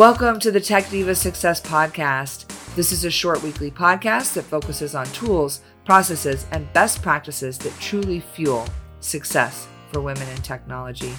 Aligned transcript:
Welcome 0.00 0.40
to 0.40 0.50
the 0.50 0.62
Tech 0.62 0.88
Diva 0.88 1.14
Success 1.14 1.60
Podcast. 1.60 2.46
This 2.74 2.90
is 2.90 3.04
a 3.04 3.10
short 3.10 3.42
weekly 3.42 3.70
podcast 3.70 4.32
that 4.32 4.44
focuses 4.44 4.94
on 4.94 5.04
tools, 5.08 5.60
processes, 5.84 6.46
and 6.52 6.72
best 6.72 7.02
practices 7.02 7.58
that 7.58 7.78
truly 7.80 8.20
fuel 8.20 8.66
success 9.00 9.68
for 9.92 10.00
women 10.00 10.26
in 10.30 10.38
technology. 10.38 11.12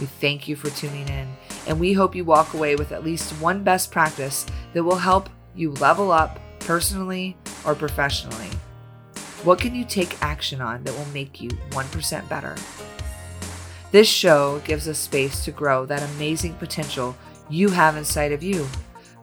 We 0.00 0.06
thank 0.06 0.48
you 0.48 0.56
for 0.56 0.70
tuning 0.70 1.08
in, 1.08 1.28
and 1.68 1.78
we 1.78 1.92
hope 1.92 2.16
you 2.16 2.24
walk 2.24 2.54
away 2.54 2.74
with 2.74 2.90
at 2.90 3.04
least 3.04 3.30
one 3.40 3.62
best 3.62 3.92
practice 3.92 4.44
that 4.72 4.82
will 4.82 4.96
help 4.96 5.30
you 5.54 5.70
level 5.74 6.10
up 6.10 6.40
personally 6.58 7.36
or 7.64 7.76
professionally. 7.76 8.50
What 9.44 9.60
can 9.60 9.72
you 9.72 9.84
take 9.84 10.20
action 10.20 10.60
on 10.60 10.82
that 10.82 10.98
will 10.98 11.12
make 11.14 11.40
you 11.40 11.50
1% 11.50 12.28
better? 12.28 12.56
This 13.92 14.08
show 14.08 14.60
gives 14.64 14.88
us 14.88 14.98
space 14.98 15.44
to 15.44 15.52
grow 15.52 15.86
that 15.86 16.02
amazing 16.16 16.54
potential 16.54 17.16
you 17.50 17.68
have 17.68 17.96
inside 17.96 18.32
of 18.32 18.42
you 18.42 18.66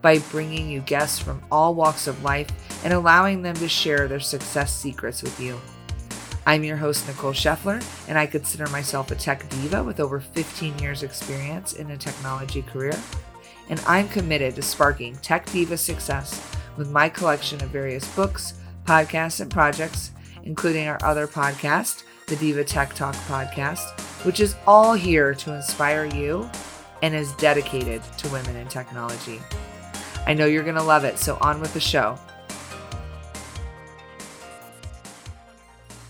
by 0.02 0.20
bringing 0.32 0.70
you 0.70 0.82
guests 0.82 1.20
from 1.20 1.42
all 1.52 1.76
walks 1.76 2.08
of 2.08 2.24
life 2.24 2.50
and 2.84 2.94
allowing 2.94 3.42
them 3.42 3.56
to 3.56 3.68
share 3.68 4.08
their 4.08 4.20
success 4.20 4.76
secrets 4.76 5.22
with 5.22 5.40
you. 5.40 5.60
I'm 6.46 6.64
your 6.64 6.78
host, 6.78 7.08
Nicole 7.08 7.34
Scheffler, 7.34 7.84
and 8.08 8.18
I 8.18 8.26
consider 8.26 8.68
myself 8.68 9.12
a 9.12 9.16
tech 9.16 9.48
diva 9.50 9.84
with 9.84 10.00
over 10.00 10.20
15 10.20 10.80
years' 10.80 11.04
experience 11.04 11.74
in 11.74 11.92
a 11.92 11.98
technology 11.98 12.64
career. 12.64 12.98
And 13.70 13.80
I'm 13.86 14.10
committed 14.10 14.56
to 14.56 14.64
sparking 14.64 15.16
tech 15.18 15.46
diva 15.52 15.78
success 15.78 16.42
with 16.78 16.90
my 16.90 17.10
collection 17.10 17.64
of 17.64 17.70
various 17.70 18.08
books, 18.16 18.56
podcasts, 18.86 19.40
and 19.40 19.52
projects, 19.52 20.12
including 20.44 20.88
our 20.88 20.98
other 21.04 21.28
podcast, 21.28 22.04
the 22.26 22.36
Diva 22.38 22.64
Tech 22.64 22.94
Talk 22.96 23.14
podcast, 23.28 24.00
which 24.26 24.40
is 24.40 24.56
all 24.66 24.94
here 24.94 25.36
to 25.36 25.54
inspire 25.54 26.06
you 26.06 26.50
and 27.02 27.16
is 27.16 27.32
dedicated 27.34 28.02
to 28.18 28.30
women 28.30 28.56
in 28.56 28.68
technology. 28.68 29.40
I 30.26 30.34
know 30.34 30.46
you're 30.46 30.64
going 30.64 30.76
to 30.76 30.84
love 30.84 31.04
it, 31.04 31.18
so 31.18 31.38
on 31.42 31.60
with 31.60 31.74
the 31.74 31.80
show. 31.80 32.18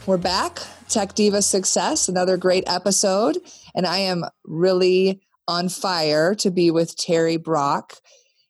We're 0.05 0.17
back, 0.17 0.59
Tech 0.89 1.13
Diva 1.13 1.41
Success, 1.41 2.09
another 2.09 2.35
great 2.35 2.63
episode. 2.67 3.37
And 3.75 3.85
I 3.85 3.99
am 3.99 4.25
really 4.43 5.21
on 5.47 5.69
fire 5.69 6.35
to 6.35 6.51
be 6.51 6.71
with 6.71 6.97
Terry 6.97 7.37
Brock. 7.37 7.93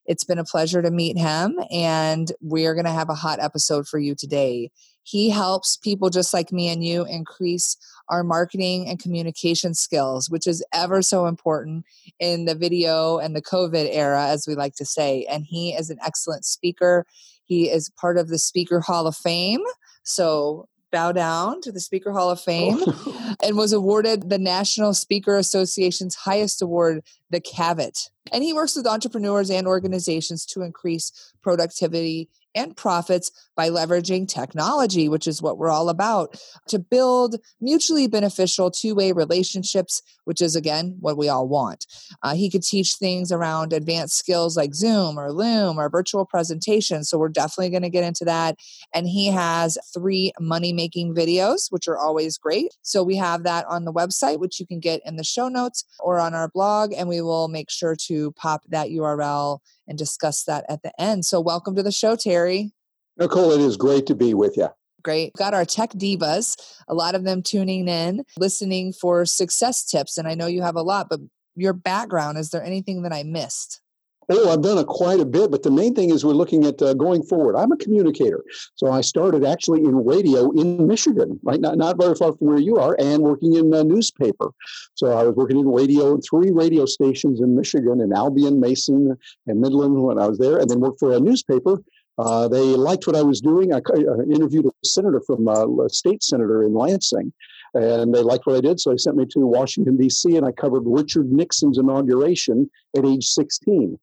It's 0.06 0.24
been 0.24 0.40
a 0.40 0.44
pleasure 0.44 0.82
to 0.82 0.90
meet 0.92 1.18
him, 1.18 1.60
and 1.72 2.32
we're 2.42 2.74
going 2.74 2.86
to 2.86 2.92
have 2.92 3.10
a 3.10 3.16
hot 3.16 3.40
episode 3.40 3.88
for 3.88 4.00
you 4.00 4.16
today. 4.16 4.72
He 5.04 5.30
helps 5.30 5.78
people 5.78 6.10
just 6.10 6.34
like 6.34 6.52
me 6.52 6.70
and 6.70 6.84
you 6.84 7.06
increase 7.06 7.78
our 8.10 8.24
marketing 8.24 8.88
and 8.88 9.00
communication 9.00 9.74
skills, 9.74 10.30
which 10.30 10.46
is 10.46 10.64
ever 10.74 11.02
so 11.02 11.26
important 11.26 11.86
in 12.20 12.46
the 12.46 12.56
video 12.56 13.18
and 13.18 13.36
the 13.36 13.42
COVID 13.42 13.90
era, 13.92 14.28
as 14.28 14.46
we 14.48 14.56
like 14.56 14.76
to 14.76 14.86
say. 14.86 15.26
And 15.30 15.46
he 15.46 15.74
is 15.74 15.90
an 15.90 15.98
excellent 16.06 16.46
speaker. 16.46 17.06
He 17.46 17.70
is 17.70 17.90
part 17.90 18.18
of 18.18 18.28
the 18.28 18.38
Speaker 18.38 18.80
Hall 18.80 19.08
of 19.08 19.16
Fame. 19.16 19.62
So 20.04 20.68
bow 20.92 21.12
down 21.12 21.62
to 21.62 21.72
the 21.72 21.80
Speaker 21.80 22.12
Hall 22.12 22.30
of 22.30 22.40
Fame 22.40 22.78
oh. 22.86 23.36
and 23.44 23.58
was 23.58 23.74
awarded 23.74 24.30
the 24.30 24.38
National 24.38 24.94
Speaker 24.94 25.38
Association's 25.38 26.16
highest 26.16 26.62
award, 26.62 27.02
the 27.30 27.40
Cavett. 27.42 28.10
And 28.32 28.44
he 28.44 28.54
works 28.54 28.76
with 28.76 28.86
entrepreneurs 28.86 29.50
and 29.50 29.68
organizations 29.68 30.46
to 30.48 30.62
increase 30.62 31.34
productivity 31.42 32.30
and 32.56 32.76
profits 32.76 33.32
by 33.56 33.70
leveraging 33.70 34.28
technology, 34.28 35.08
which 35.10 35.28
is 35.28 35.42
what 35.42 35.58
we're 35.58 35.70
all 35.70 35.90
about, 35.90 36.40
to 36.68 36.80
build 36.80 37.36
mutually 37.60 38.08
beneficial 38.08 38.72
two 38.72 38.96
way 38.96 39.12
relationships, 39.12 40.02
which 40.26 40.42
is 40.42 40.56
again 40.56 40.98
what 41.00 41.18
we 41.18 41.30
all 41.30 41.48
want. 41.48 41.86
Uh, 42.24 42.36
he 42.36 42.50
could 42.50 42.64
teach 42.64 42.96
things 42.96 43.32
around 43.32 43.74
advanced 43.74 44.18
skills 44.18 44.58
like 44.58 44.74
Zoom 44.74 45.20
or 45.20 45.32
Loom 45.32 45.80
or 45.80 45.90
virtual 45.90 46.26
presentations. 46.26 47.10
So 47.10 47.18
we're 47.18 47.30
definitely 47.30 47.70
going 47.70 47.84
to 47.84 47.90
get 47.90 48.04
into 48.04 48.26
that. 48.26 48.58
And 48.94 49.08
he 49.08 49.28
has 49.28 49.78
three 49.94 50.32
money 50.40 50.74
making 50.74 51.14
videos, 51.14 51.72
which 51.72 51.88
are 51.88 51.98
always 51.98 52.38
great. 52.38 52.76
So 52.82 53.04
we 53.04 53.16
have 53.18 53.44
that 53.44 53.66
on 53.68 53.86
the 53.86 53.94
website, 53.94 54.40
which 54.40 54.60
you 54.60 54.66
can 54.66 54.80
get 54.80 55.02
in 55.06 55.16
the 55.16 55.24
show 55.24 55.48
notes 55.48 55.86
or 56.00 56.20
on 56.20 56.34
our 56.34 56.50
blog. 56.50 56.94
And 56.94 57.08
we 57.08 57.22
will 57.22 57.48
make 57.48 57.70
sure 57.70 57.96
to 58.08 58.32
pop 58.34 58.64
that 58.70 58.90
URL 58.90 59.60
and 59.88 59.98
discuss 59.98 60.44
that 60.44 60.66
at 60.70 60.84
the 60.84 60.92
end. 61.00 61.26
So, 61.26 61.40
welcome 61.40 61.76
to 61.76 61.84
the 61.84 61.92
show, 61.92 62.16
Terry. 62.16 62.72
Nicole, 63.18 63.52
it 63.52 63.62
is 63.62 63.78
great 63.78 64.06
to 64.08 64.16
be 64.16 64.34
with 64.34 64.58
you. 64.58 64.70
Great. 65.04 65.34
Got 65.34 65.54
our 65.54 65.66
tech 65.66 65.92
divas, 65.92 66.56
a 66.88 66.94
lot 66.94 67.16
of 67.16 67.24
them 67.24 67.42
tuning 67.42 67.88
in, 67.88 68.24
listening 68.38 68.94
for 68.94 69.26
success 69.26 69.84
tips. 69.84 70.18
And 70.18 70.28
I 70.28 70.36
know 70.36 70.48
you 70.48 70.62
have 70.62 70.76
a 70.76 70.84
lot, 70.84 71.08
but 71.10 71.20
your 71.56 71.74
background, 71.74 72.38
is 72.38 72.52
there 72.52 72.64
anything 72.64 73.02
that 73.04 73.14
I 73.14 73.24
missed? 73.24 73.82
Oh, 74.30 74.52
I've 74.52 74.62
done 74.62 74.78
a 74.78 74.86
quite 74.86 75.20
a 75.20 75.26
bit, 75.26 75.52
but 75.52 75.64
the 75.64 75.72
main 75.72 75.96
thing 75.96 76.12
is 76.12 76.24
we're 76.24 76.34
looking 76.34 76.66
at 76.66 76.82
uh, 76.82 76.94
going 76.94 77.24
forward. 77.24 77.56
I'm 77.56 77.72
a 77.72 77.78
communicator, 77.78 78.44
so 78.76 78.92
I 78.92 79.02
started 79.02 79.44
actually 79.44 79.80
in 79.80 80.06
radio 80.06 80.52
in 80.52 80.88
Michigan, 80.88 81.40
right, 81.44 81.60
not 81.60 81.78
not 81.78 82.00
very 82.00 82.16
far 82.16 82.34
from 82.34 82.48
where 82.48 82.60
you 82.60 82.78
are, 82.78 82.96
and 83.00 83.24
working 83.24 83.56
in 83.56 83.74
a 83.74 83.84
newspaper. 83.84 84.52
So 84.94 85.18
I 85.18 85.24
was 85.24 85.36
working 85.36 85.60
in 85.60 85.68
radio, 85.68 86.14
in 86.14 86.22
three 86.22 86.52
radio 86.52 86.86
stations 86.86 87.42
in 87.42 87.56
Michigan, 87.56 88.00
in 88.00 88.14
Albion, 88.14 88.60
Mason, 88.60 89.18
and 89.48 89.60
Midland 89.60 90.02
when 90.02 90.20
I 90.20 90.28
was 90.28 90.38
there, 90.38 90.60
and 90.60 90.70
then 90.70 90.80
worked 90.80 91.00
for 91.00 91.14
a 91.14 91.20
newspaper. 91.20 91.82
Uh, 92.18 92.48
they 92.48 92.62
liked 92.62 93.08
what 93.08 93.16
I 93.16 93.24
was 93.24 93.42
doing. 93.42 93.74
I 93.74 93.78
uh, 93.78 94.22
interviewed 94.30 94.68
a 94.68 94.72
senator 94.86 95.22
from 95.26 95.48
uh, 95.48 95.66
a 95.84 95.90
state 95.90 96.24
senator 96.24 96.64
in 96.64 96.74
Lansing, 96.74 97.34
and 97.74 98.14
they 98.14 98.22
liked 98.22 98.46
what 98.46 98.58
I 98.58 98.62
did. 98.62 98.80
So 98.80 98.92
they 98.92 98.98
sent 98.98 99.18
me 99.18 99.26
to 99.28 99.40
Washington, 99.40 99.98
D.C., 99.98 100.36
and 100.36 100.46
I 100.46 100.52
covered 100.52 100.84
Richard 100.86 101.32
Nixon's 101.32 101.78
inauguration 101.78 102.70
at 102.98 103.06
age 103.06 103.26
16. 103.26 103.98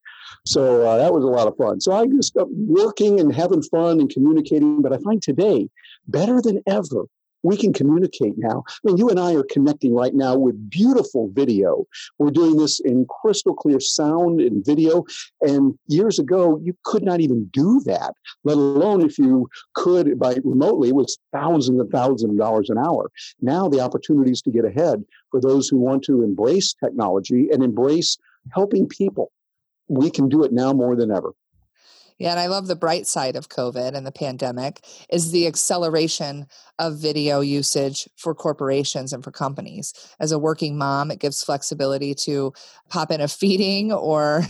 So 0.44 0.86
uh, 0.86 0.98
that 0.98 1.12
was 1.12 1.24
a 1.24 1.28
lot 1.28 1.48
of 1.48 1.56
fun. 1.56 1.80
So 1.80 1.92
I 1.92 2.06
just 2.06 2.36
uh, 2.36 2.46
working 2.50 3.20
and 3.20 3.34
having 3.34 3.62
fun 3.62 4.00
and 4.00 4.10
communicating. 4.10 4.82
But 4.82 4.92
I 4.92 4.98
find 4.98 5.22
today, 5.22 5.68
better 6.06 6.40
than 6.40 6.62
ever, 6.66 7.04
we 7.42 7.56
can 7.56 7.72
communicate 7.72 8.34
now. 8.36 8.64
I 8.68 8.72
mean, 8.84 8.96
you 8.96 9.08
and 9.08 9.18
I 9.18 9.34
are 9.34 9.44
connecting 9.50 9.94
right 9.94 10.14
now 10.14 10.36
with 10.36 10.70
beautiful 10.70 11.30
video. 11.32 11.86
We're 12.18 12.30
doing 12.30 12.56
this 12.56 12.80
in 12.80 13.06
crystal 13.06 13.54
clear 13.54 13.80
sound 13.80 14.40
and 14.40 14.64
video. 14.64 15.04
And 15.40 15.78
years 15.86 16.18
ago, 16.18 16.60
you 16.62 16.76
could 16.84 17.02
not 17.02 17.20
even 17.20 17.46
do 17.52 17.80
that, 17.86 18.14
let 18.44 18.56
alone 18.56 19.02
if 19.02 19.18
you 19.18 19.48
could 19.74 20.18
by 20.18 20.36
remotely, 20.44 20.90
it 20.90 20.94
was 20.94 21.18
thousands 21.32 21.80
and 21.80 21.90
thousands 21.90 22.32
of 22.32 22.38
dollars 22.38 22.70
an 22.70 22.78
hour. 22.78 23.10
Now 23.40 23.68
the 23.68 23.80
opportunities 23.80 24.42
to 24.42 24.50
get 24.50 24.64
ahead 24.64 25.04
for 25.30 25.40
those 25.40 25.68
who 25.68 25.78
want 25.78 26.02
to 26.04 26.22
embrace 26.22 26.74
technology 26.74 27.48
and 27.50 27.62
embrace 27.62 28.18
helping 28.52 28.88
people 28.88 29.30
we 29.88 30.10
can 30.10 30.28
do 30.28 30.44
it 30.44 30.52
now 30.52 30.72
more 30.72 30.94
than 30.94 31.10
ever. 31.10 31.32
Yeah, 32.18 32.32
and 32.32 32.40
I 32.40 32.46
love 32.46 32.66
the 32.66 32.76
bright 32.76 33.06
side 33.06 33.36
of 33.36 33.48
COVID 33.48 33.94
and 33.94 34.04
the 34.04 34.12
pandemic 34.12 34.84
is 35.08 35.30
the 35.30 35.46
acceleration 35.46 36.46
of 36.78 36.98
video 36.98 37.40
usage 37.40 38.08
for 38.16 38.34
corporations 38.34 39.12
and 39.12 39.22
for 39.22 39.30
companies. 39.30 39.94
As 40.18 40.32
a 40.32 40.38
working 40.38 40.76
mom, 40.76 41.10
it 41.10 41.20
gives 41.20 41.42
flexibility 41.42 42.14
to 42.16 42.52
pop 42.88 43.10
in 43.10 43.20
a 43.20 43.28
feeding 43.38 43.92
or 43.92 44.42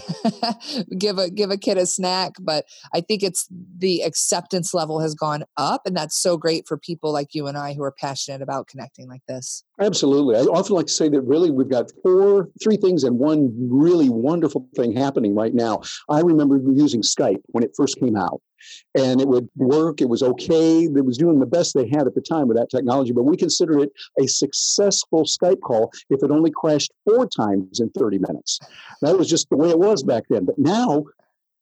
give 0.99 1.19
a 1.19 1.31
give 1.31 1.51
a 1.51 1.59
kid 1.59 1.77
a 1.77 1.87
snack, 1.87 2.33
but 2.41 2.65
I 2.93 3.01
think 3.03 3.23
it's 3.23 3.47
the 3.51 4.03
acceptance 4.03 4.73
level 4.73 5.00
has 5.00 5.15
gone 5.15 5.45
up 5.56 5.87
and 5.87 5.97
that's 5.97 6.17
so 6.17 6.37
great 6.37 6.67
for 6.67 6.79
people 6.79 7.12
like 7.12 7.35
you 7.35 7.47
and 7.47 7.59
I 7.59 7.75
who 7.75 7.83
are 7.83 7.93
passionate 7.93 8.41
about 8.41 8.69
connecting 8.69 9.09
like 9.09 9.25
this. 9.27 9.62
Absolutely. 9.81 10.37
I 10.37 10.41
often 10.41 10.75
like 10.75 10.87
to 10.87 10.93
say 10.93 11.09
that 11.09 11.21
really 11.21 11.50
we've 11.50 11.69
got 11.69 11.93
four, 12.03 12.49
three 12.62 12.77
things 12.77 13.05
and 13.05 13.19
one 13.19 13.53
really 13.71 14.09
wonderful 14.09 14.67
thing 14.75 14.93
happening 14.93 15.35
right 15.35 15.55
now. 15.55 15.83
I 16.09 16.21
remember 16.21 16.59
using 16.73 17.03
Skype 17.03 17.43
when 17.59 17.65
it 17.65 17.75
first 17.77 17.99
came 17.99 18.17
out 18.17 18.41
and 18.95 19.21
it 19.21 19.27
would 19.27 19.49
work. 19.57 20.01
It 20.01 20.09
was 20.09 20.23
okay. 20.23 20.85
It 20.85 21.05
was 21.05 21.19
doing 21.19 21.41
the 21.41 21.47
best 21.47 21.75
they 21.75 21.89
had 21.89 22.07
at 22.07 22.15
the 22.15 22.21
time 22.21 22.47
with 22.47 22.57
that 22.57 22.71
technology, 22.71 23.13
but 23.13 23.25
we 23.25 23.37
consider 23.37 23.81
it 23.81 23.91
a 24.21 24.29
successful 24.29 25.25
Skype 25.25 25.61
call 25.61 25.91
if 26.09 26.23
it 26.23 26.31
only 26.31 26.53
crashed 26.53 26.93
four 27.05 27.27
times 27.27 27.81
in 27.81 27.91
30 27.91 28.19
minutes. 28.19 28.61
That 29.03 29.19
was 29.19 29.29
just 29.29 29.50
the 29.50 29.56
way 29.56 29.71
it 29.71 29.79
was 29.79 30.05
back 30.05 30.25
then. 30.31 30.44
But 30.44 30.56
now 30.56 31.05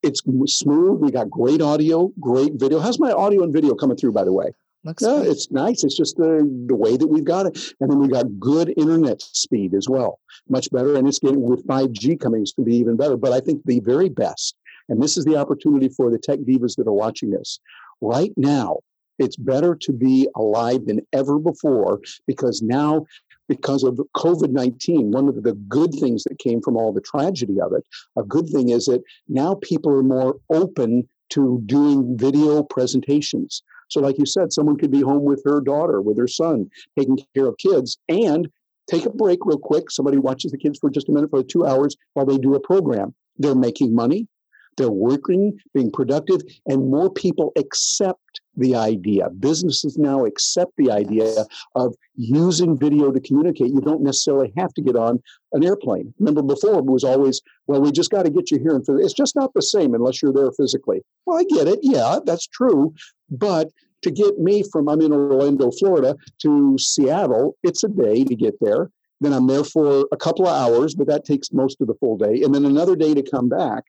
it's 0.03 0.23
smooth. 0.47 1.01
We 1.01 1.11
got 1.11 1.31
great 1.31 1.63
audio, 1.63 2.13
great 2.21 2.53
video. 2.57 2.79
How's 2.79 3.01
my 3.01 3.13
audio 3.13 3.43
and 3.43 3.55
video 3.55 3.75
coming 3.75 3.97
through, 3.97 4.13
by 4.13 4.25
the 4.25 4.33
way? 4.33 4.53
Looks 4.85 5.03
yeah, 5.03 5.17
good. 5.17 5.29
it's 5.29 5.51
nice. 5.51 5.83
It's 5.83 5.97
just 5.97 6.17
the 6.17 6.49
the 6.67 6.77
way 6.77 6.97
that 6.97 7.07
we've 7.09 7.25
got 7.25 7.47
it, 7.47 7.59
and 7.81 7.91
then 7.91 7.99
we 7.99 8.07
got 8.07 8.39
good 8.39 8.73
internet 8.77 9.21
speed 9.21 9.75
as 9.75 9.89
well, 9.89 10.21
much 10.49 10.71
better. 10.71 10.95
And 10.95 11.09
it's 11.09 11.19
getting 11.19 11.43
with 11.43 11.67
5G 11.67 12.21
coming, 12.21 12.43
it's 12.43 12.53
going 12.53 12.67
to 12.67 12.71
be 12.71 12.77
even 12.77 12.97
better. 12.97 13.17
But 13.17 13.33
I 13.33 13.41
think 13.41 13.65
the 13.65 13.81
very 13.81 14.09
best 14.09 14.55
and 14.89 15.03
this 15.03 15.17
is 15.17 15.25
the 15.25 15.37
opportunity 15.37 15.89
for 15.89 16.11
the 16.11 16.19
tech 16.19 16.41
divas 16.41 16.77
that 16.77 16.87
are 16.87 16.93
watching 16.93 17.31
this. 17.31 17.61
Right 18.01 18.33
now, 18.37 18.79
it's 19.19 19.37
better 19.37 19.75
to 19.75 19.93
be 19.93 20.29
alive 20.37 20.87
than 20.87 21.01
ever 21.13 21.39
before 21.39 22.01
because 22.27 22.63
now, 22.63 23.07
because 23.49 23.83
of 23.85 24.01
COVID 24.15 24.51
19, 24.51 25.11
one 25.11 25.29
of 25.29 25.43
the 25.43 25.55
good 25.69 25.93
things 25.95 26.25
that 26.25 26.39
came 26.39 26.61
from 26.61 26.77
all 26.77 26.93
the 26.93 27.01
tragedy 27.01 27.61
of 27.61 27.73
it, 27.73 27.85
a 28.19 28.23
good 28.23 28.49
thing 28.49 28.71
is 28.71 28.87
that 28.87 29.03
now 29.29 29.55
people 29.63 29.91
are 29.93 30.03
more 30.03 30.37
open 30.51 31.09
to 31.31 31.63
doing 31.67 32.17
video 32.17 32.63
presentations. 32.63 33.63
So, 33.89 34.01
like 34.01 34.19
you 34.19 34.27
said, 34.27 34.53
someone 34.53 34.77
could 34.77 34.91
be 34.91 35.01
home 35.01 35.23
with 35.23 35.43
her 35.45 35.61
daughter, 35.61 36.01
with 36.01 36.19
her 36.19 36.29
son, 36.29 36.71
taking 36.99 37.19
care 37.35 37.47
of 37.47 37.57
kids, 37.59 37.99
and 38.09 38.49
take 38.89 39.07
a 39.07 39.11
break 39.11 39.41
real 39.45 39.59
quick. 39.59 39.91
Somebody 39.91 40.19
watches 40.19 40.53
the 40.53 40.59
kids 40.59 40.79
for 40.79 40.91
just 40.91 41.09
a 41.09 41.13
minute 41.13 41.31
for 41.31 41.43
two 41.43 41.67
hours 41.67 41.97
while 42.15 42.27
they 42.27 42.39
do 42.39 42.55
a 42.55 42.61
program 42.61 43.15
They're 43.39 43.55
making 43.55 43.95
money, 43.95 44.29
they're 44.77 44.91
working, 44.91 45.59
being 45.75 45.91
productive, 45.91 46.41
and 46.67 46.91
more 46.91 47.11
people 47.11 47.53
accept 47.57 48.21
the 48.57 48.75
idea. 48.75 49.29
Businesses 49.31 49.99
now 49.99 50.25
accept 50.25 50.73
the 50.77 50.91
idea 50.91 51.45
of 51.75 51.95
using 52.15 52.79
video 52.79 53.11
to 53.11 53.21
communicate. 53.21 53.73
You 53.73 53.81
don't 53.81 54.03
necessarily 54.03 54.53
have 54.57 54.73
to 54.75 54.83
get 54.83 54.97
on 54.97 55.23
an 55.53 55.65
airplane. 55.65 56.15
Remember 56.19 56.43
before 56.43 56.79
it 56.79 56.87
was 56.87 57.05
always, 57.05 57.43
well, 57.67 57.81
we 57.81 57.93
just 57.93 58.11
got 58.11 58.25
to 58.25 58.31
get 58.31 58.51
you 58.51 58.59
here. 58.59 58.75
And 58.75 58.85
it's 59.01 59.13
just 59.13 59.37
not 59.37 59.53
the 59.55 59.63
same 59.63 59.95
unless 59.95 60.23
you're 60.23 60.33
there 60.33 60.53
physically. 60.53 61.03
Well, 61.27 61.39
I 61.39 61.45
get 61.45 61.69
it. 61.69 61.81
Yeah, 61.83 62.19
that's 62.25 62.47
true. 62.47 62.95
But 63.31 63.71
to 64.03 64.11
get 64.11 64.39
me 64.39 64.63
from, 64.71 64.89
I'm 64.89 65.01
in 65.01 65.13
Orlando, 65.13 65.71
Florida 65.71 66.17
to 66.43 66.77
Seattle, 66.79 67.57
it's 67.63 67.85
a 67.85 67.89
day 67.89 68.25
to 68.25 68.35
get 68.35 68.55
there. 68.61 68.91
Then 69.21 69.33
I'm 69.33 69.47
there 69.47 69.65
for 69.65 70.07
a 70.13 70.17
couple 70.17 70.47
of 70.47 70.55
hours, 70.55 70.95
but 70.95 71.07
that 71.07 71.25
takes 71.25 71.53
most 71.53 71.81
of 71.81 71.87
the 71.87 71.95
full 71.95 72.19
day. 72.19 72.43
And 72.43 72.55
then 72.55 72.67
another 72.67 72.97
day 72.97 73.15
to 73.15 73.23
come 73.23 73.49
back 73.49 73.85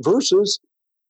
versus 0.00 0.58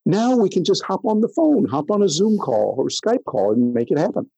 now 0.06 0.37
we 0.37 0.48
can 0.48 0.64
just 0.64 0.82
hop 0.84 1.04
on 1.04 1.20
the 1.20 1.28
phone, 1.28 1.66
hop 1.66 1.90
on 1.90 2.02
a 2.02 2.08
Zoom 2.08 2.38
call 2.38 2.75
or 2.78 2.87
Skype 2.87 3.25
call 3.26 3.52
and 3.52 3.75
make 3.75 3.90
it 3.90 3.98
happen. 3.98 4.31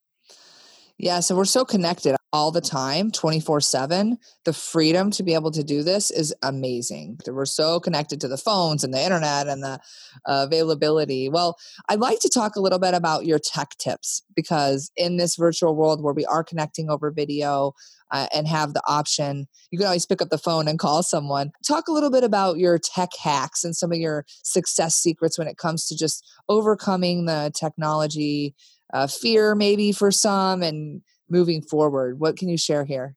Yeah, 0.97 1.19
so 1.19 1.35
we're 1.35 1.45
so 1.45 1.65
connected 1.65 2.15
all 2.33 2.51
the 2.51 2.59
time, 2.59 3.11
24 3.11 3.61
7. 3.61 4.17
The 4.43 4.53
freedom 4.53 5.11
to 5.11 5.23
be 5.23 5.35
able 5.35 5.51
to 5.51 5.63
do 5.63 5.83
this 5.83 6.09
is 6.11 6.33
amazing. 6.41 7.19
We're 7.27 7.45
so 7.45 7.79
connected 7.79 8.19
to 8.21 8.27
the 8.27 8.37
phones 8.37 8.83
and 8.83 8.93
the 8.93 9.01
internet 9.01 9.47
and 9.47 9.63
the 9.63 9.79
availability. 10.25 11.29
Well, 11.29 11.57
I'd 11.87 11.99
like 11.99 12.19
to 12.21 12.29
talk 12.29 12.55
a 12.55 12.59
little 12.59 12.79
bit 12.79 12.95
about 12.95 13.25
your 13.25 13.39
tech 13.39 13.69
tips 13.77 14.23
because 14.35 14.91
in 14.97 15.17
this 15.17 15.35
virtual 15.35 15.75
world 15.75 16.03
where 16.03 16.13
we 16.13 16.25
are 16.25 16.43
connecting 16.43 16.89
over 16.89 17.11
video, 17.11 17.73
uh, 18.13 18.27
and 18.31 18.47
have 18.47 18.73
the 18.73 18.81
option. 18.87 19.47
You 19.71 19.79
can 19.79 19.87
always 19.87 20.05
pick 20.05 20.21
up 20.21 20.29
the 20.29 20.37
phone 20.37 20.67
and 20.67 20.77
call 20.77 21.01
someone. 21.01 21.51
Talk 21.67 21.87
a 21.87 21.91
little 21.91 22.11
bit 22.11 22.23
about 22.23 22.57
your 22.57 22.77
tech 22.77 23.09
hacks 23.21 23.63
and 23.63 23.75
some 23.75 23.91
of 23.91 23.97
your 23.97 24.25
success 24.43 24.95
secrets 24.95 25.39
when 25.39 25.47
it 25.47 25.57
comes 25.57 25.87
to 25.87 25.97
just 25.97 26.23
overcoming 26.47 27.25
the 27.25 27.51
technology 27.55 28.53
uh, 28.93 29.07
fear, 29.07 29.55
maybe 29.55 29.91
for 29.91 30.11
some, 30.11 30.61
and 30.61 31.01
moving 31.33 31.61
forward. 31.61 32.19
What 32.19 32.37
can 32.37 32.47
you 32.47 32.57
share 32.57 32.85
here? 32.85 33.15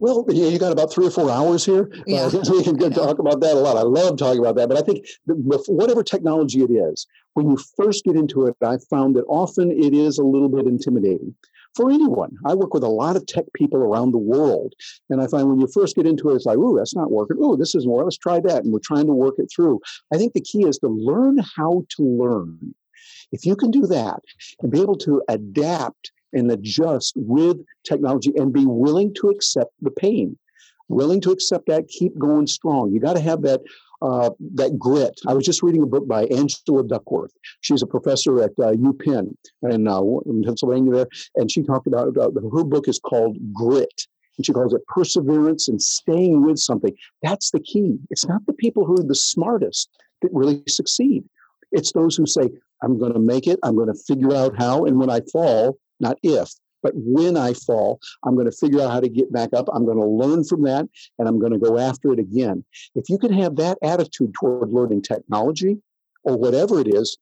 Well, 0.00 0.24
you 0.28 0.58
got 0.58 0.72
about 0.72 0.92
three 0.92 1.06
or 1.06 1.10
four 1.10 1.30
hours 1.30 1.64
here. 1.64 1.90
Uh, 1.92 2.02
yeah. 2.06 2.30
Uh, 2.40 2.42
we 2.50 2.62
can 2.64 2.92
talk 2.92 3.18
about 3.18 3.40
that 3.40 3.54
a 3.54 3.60
lot. 3.60 3.76
I 3.76 3.82
love 3.82 4.16
talking 4.16 4.40
about 4.40 4.56
that. 4.56 4.68
But 4.68 4.78
I 4.78 4.82
think 4.82 5.06
whatever 5.26 6.02
technology 6.02 6.62
it 6.62 6.70
is, 6.70 7.06
when 7.34 7.50
you 7.50 7.58
first 7.76 8.04
get 8.04 8.16
into 8.16 8.46
it, 8.46 8.56
I 8.62 8.78
found 8.88 9.16
that 9.16 9.24
often 9.28 9.70
it 9.70 9.94
is 9.94 10.18
a 10.18 10.24
little 10.24 10.48
bit 10.48 10.66
intimidating 10.66 11.34
for 11.74 11.90
anyone. 11.90 12.36
I 12.44 12.54
work 12.54 12.74
with 12.74 12.82
a 12.82 12.88
lot 12.88 13.16
of 13.16 13.26
tech 13.26 13.44
people 13.54 13.78
around 13.78 14.12
the 14.12 14.18
world. 14.18 14.74
And 15.08 15.20
I 15.20 15.26
find 15.26 15.48
when 15.48 15.60
you 15.60 15.68
first 15.68 15.96
get 15.96 16.06
into 16.06 16.30
it, 16.30 16.36
it's 16.36 16.46
like, 16.46 16.58
oh, 16.58 16.76
that's 16.76 16.96
not 16.96 17.10
working. 17.10 17.36
Oh, 17.40 17.56
this 17.56 17.74
isn't 17.74 17.90
working. 17.90 18.06
Let's 18.06 18.16
try 18.16 18.40
that. 18.40 18.64
And 18.64 18.72
we're 18.72 18.80
trying 18.80 19.06
to 19.06 19.12
work 19.12 19.34
it 19.38 19.50
through. 19.54 19.80
I 20.12 20.16
think 20.16 20.32
the 20.32 20.40
key 20.40 20.64
is 20.64 20.78
to 20.78 20.88
learn 20.88 21.38
how 21.56 21.84
to 21.96 22.02
learn. 22.02 22.74
If 23.32 23.46
you 23.46 23.54
can 23.54 23.70
do 23.70 23.86
that 23.86 24.20
and 24.60 24.72
be 24.72 24.82
able 24.82 24.96
to 24.98 25.22
adapt 25.28 26.12
and 26.32 26.50
adjust 26.50 27.14
with 27.16 27.58
technology 27.84 28.32
and 28.36 28.52
be 28.52 28.66
willing 28.66 29.14
to 29.14 29.28
accept 29.28 29.72
the 29.80 29.90
pain, 29.90 30.36
willing 30.88 31.20
to 31.20 31.30
accept 31.30 31.66
that, 31.66 31.88
keep 31.88 32.16
going 32.18 32.46
strong. 32.46 32.92
You 32.92 33.00
got 33.00 33.14
to 33.14 33.22
have 33.22 33.42
that 33.42 33.60
uh, 34.02 34.30
that 34.54 34.78
grit. 34.78 35.20
I 35.26 35.34
was 35.34 35.44
just 35.44 35.62
reading 35.62 35.82
a 35.82 35.86
book 35.86 36.08
by 36.08 36.24
Angela 36.24 36.82
Duckworth. 36.82 37.32
She's 37.60 37.82
a 37.82 37.86
professor 37.86 38.42
at 38.42 38.52
uh, 38.52 38.72
UPenn 38.72 39.34
in, 39.62 39.86
uh, 39.86 40.02
in 40.24 40.42
Pennsylvania 40.42 40.92
there, 40.92 41.06
and 41.34 41.50
she 41.50 41.62
talked 41.62 41.86
about 41.86 42.16
uh, 42.16 42.30
her 42.50 42.64
book 42.64 42.88
is 42.88 42.98
called 42.98 43.36
Grit. 43.52 44.06
And 44.38 44.46
she 44.46 44.54
calls 44.54 44.72
it 44.72 44.86
perseverance 44.86 45.68
and 45.68 45.82
staying 45.82 46.42
with 46.46 46.56
something. 46.56 46.96
That's 47.22 47.50
the 47.50 47.60
key. 47.60 47.98
It's 48.08 48.26
not 48.26 48.40
the 48.46 48.54
people 48.54 48.86
who 48.86 48.94
are 48.94 49.06
the 49.06 49.14
smartest 49.14 49.90
that 50.22 50.30
really 50.32 50.62
succeed. 50.66 51.24
It's 51.72 51.92
those 51.92 52.16
who 52.16 52.24
say, 52.24 52.48
I'm 52.82 52.98
going 52.98 53.12
to 53.12 53.18
make 53.18 53.46
it. 53.46 53.58
I'm 53.62 53.76
going 53.76 53.92
to 53.92 54.00
figure 54.06 54.34
out 54.34 54.54
how. 54.56 54.86
And 54.86 54.98
when 54.98 55.10
I 55.10 55.20
fall, 55.30 55.76
not 56.00 56.18
if, 56.22 56.50
but 56.82 56.92
when 56.94 57.36
I 57.36 57.52
fall, 57.52 58.00
I'm 58.24 58.34
going 58.34 58.50
to 58.50 58.56
figure 58.56 58.80
out 58.80 58.90
how 58.90 59.00
to 59.00 59.08
get 59.08 59.32
back 59.32 59.50
up. 59.54 59.68
I'm 59.72 59.84
going 59.84 59.98
to 59.98 60.06
learn 60.06 60.44
from 60.44 60.62
that 60.62 60.88
and 61.18 61.28
I'm 61.28 61.38
going 61.38 61.52
to 61.52 61.58
go 61.58 61.78
after 61.78 62.12
it 62.12 62.18
again. 62.18 62.64
If 62.94 63.08
you 63.08 63.18
can 63.18 63.32
have 63.32 63.56
that 63.56 63.78
attitude 63.82 64.34
toward 64.34 64.70
learning 64.70 65.02
technology 65.02 65.78
or 66.24 66.36
whatever 66.36 66.80
it 66.80 66.88
is, 66.88 67.18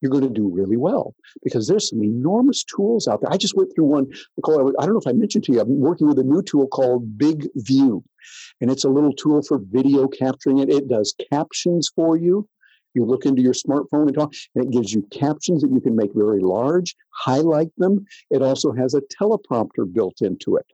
you're 0.00 0.10
going 0.10 0.24
to 0.24 0.30
do 0.30 0.48
really 0.48 0.78
well 0.78 1.14
because 1.42 1.68
there's 1.68 1.90
some 1.90 2.02
enormous 2.02 2.64
tools 2.64 3.06
out 3.06 3.20
there. 3.20 3.30
I 3.30 3.36
just 3.36 3.54
went 3.54 3.74
through 3.74 3.84
one. 3.84 4.06
I 4.38 4.40
don't 4.46 4.94
know 4.94 4.98
if 4.98 5.06
I 5.06 5.12
mentioned 5.12 5.44
to 5.44 5.52
you, 5.52 5.60
I'm 5.60 5.78
working 5.78 6.06
with 6.06 6.18
a 6.18 6.24
new 6.24 6.42
tool 6.42 6.68
called 6.68 7.18
BigVu. 7.18 8.02
And 8.62 8.70
it's 8.70 8.84
a 8.84 8.88
little 8.88 9.12
tool 9.12 9.42
for 9.42 9.58
video 9.58 10.08
capturing 10.08 10.58
it. 10.58 10.70
It 10.70 10.88
does 10.88 11.14
captions 11.30 11.90
for 11.94 12.16
you. 12.16 12.48
You 12.94 13.04
look 13.04 13.26
into 13.26 13.42
your 13.42 13.54
smartphone 13.54 14.06
and 14.06 14.14
talk, 14.14 14.32
and 14.54 14.64
it 14.64 14.70
gives 14.70 14.92
you 14.92 15.06
captions 15.12 15.62
that 15.62 15.70
you 15.70 15.80
can 15.80 15.96
make 15.96 16.12
very 16.14 16.40
large, 16.40 16.96
highlight 17.10 17.70
them. 17.78 18.04
It 18.30 18.42
also 18.42 18.72
has 18.72 18.94
a 18.94 19.02
teleprompter 19.02 19.92
built 19.92 20.22
into 20.22 20.56
it. 20.56 20.66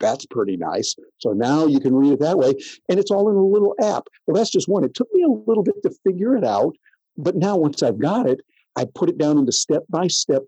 That's 0.00 0.26
pretty 0.26 0.56
nice. 0.56 0.94
So 1.18 1.32
now 1.32 1.66
you 1.66 1.80
can 1.80 1.94
read 1.94 2.14
it 2.14 2.20
that 2.20 2.38
way, 2.38 2.54
and 2.88 2.98
it's 2.98 3.10
all 3.10 3.28
in 3.30 3.36
a 3.36 3.44
little 3.44 3.74
app. 3.80 4.08
Well, 4.26 4.34
that's 4.34 4.50
just 4.50 4.68
one. 4.68 4.84
It 4.84 4.94
took 4.94 5.08
me 5.12 5.22
a 5.22 5.28
little 5.28 5.62
bit 5.62 5.82
to 5.82 5.94
figure 6.04 6.36
it 6.36 6.44
out, 6.44 6.76
but 7.16 7.36
now 7.36 7.56
once 7.56 7.82
I've 7.82 7.98
got 7.98 8.28
it, 8.28 8.40
I 8.76 8.84
put 8.84 9.08
it 9.08 9.18
down 9.18 9.38
into 9.38 9.52
step 9.52 9.84
by 9.88 10.08
step 10.08 10.42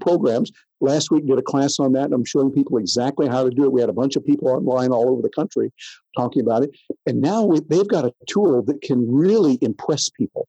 programs. 0.00 0.52
Last 0.80 1.10
week 1.10 1.26
did 1.26 1.38
a 1.38 1.42
class 1.42 1.78
on 1.78 1.92
that, 1.92 2.04
and 2.04 2.14
I'm 2.14 2.24
showing 2.24 2.52
people 2.52 2.78
exactly 2.78 3.28
how 3.28 3.44
to 3.44 3.50
do 3.50 3.64
it. 3.64 3.72
We 3.72 3.80
had 3.80 3.90
a 3.90 3.94
bunch 3.94 4.16
of 4.16 4.24
people 4.24 4.48
online 4.48 4.92
all 4.92 5.10
over 5.10 5.20
the 5.20 5.30
country 5.30 5.72
talking 6.16 6.42
about 6.42 6.62
it, 6.62 6.70
and 7.06 7.20
now 7.20 7.44
we, 7.44 7.60
they've 7.60 7.88
got 7.88 8.04
a 8.04 8.14
tool 8.26 8.62
that 8.62 8.80
can 8.82 9.10
really 9.10 9.58
impress 9.60 10.08
people. 10.08 10.48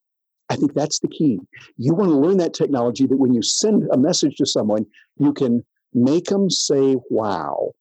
I 0.50 0.56
think 0.57 0.74
that's 0.74 1.00
the 1.00 1.07
key. 1.07 1.39
You 1.77 1.94
want 1.94 2.12
to 2.12 2.18
learn 2.18 2.38
that 2.38 2.53
technology 2.53 3.07
that 3.07 3.18
when 3.18 3.33
you 3.33 3.42
send 3.42 3.88
a 3.92 3.98
message 3.98 4.36
to 4.38 4.45
someone, 4.45 4.86
you 5.18 5.33
can 5.33 5.65
make 5.94 6.25
them 6.25 6.50
say 6.50 6.98
"Wow." 7.09 7.71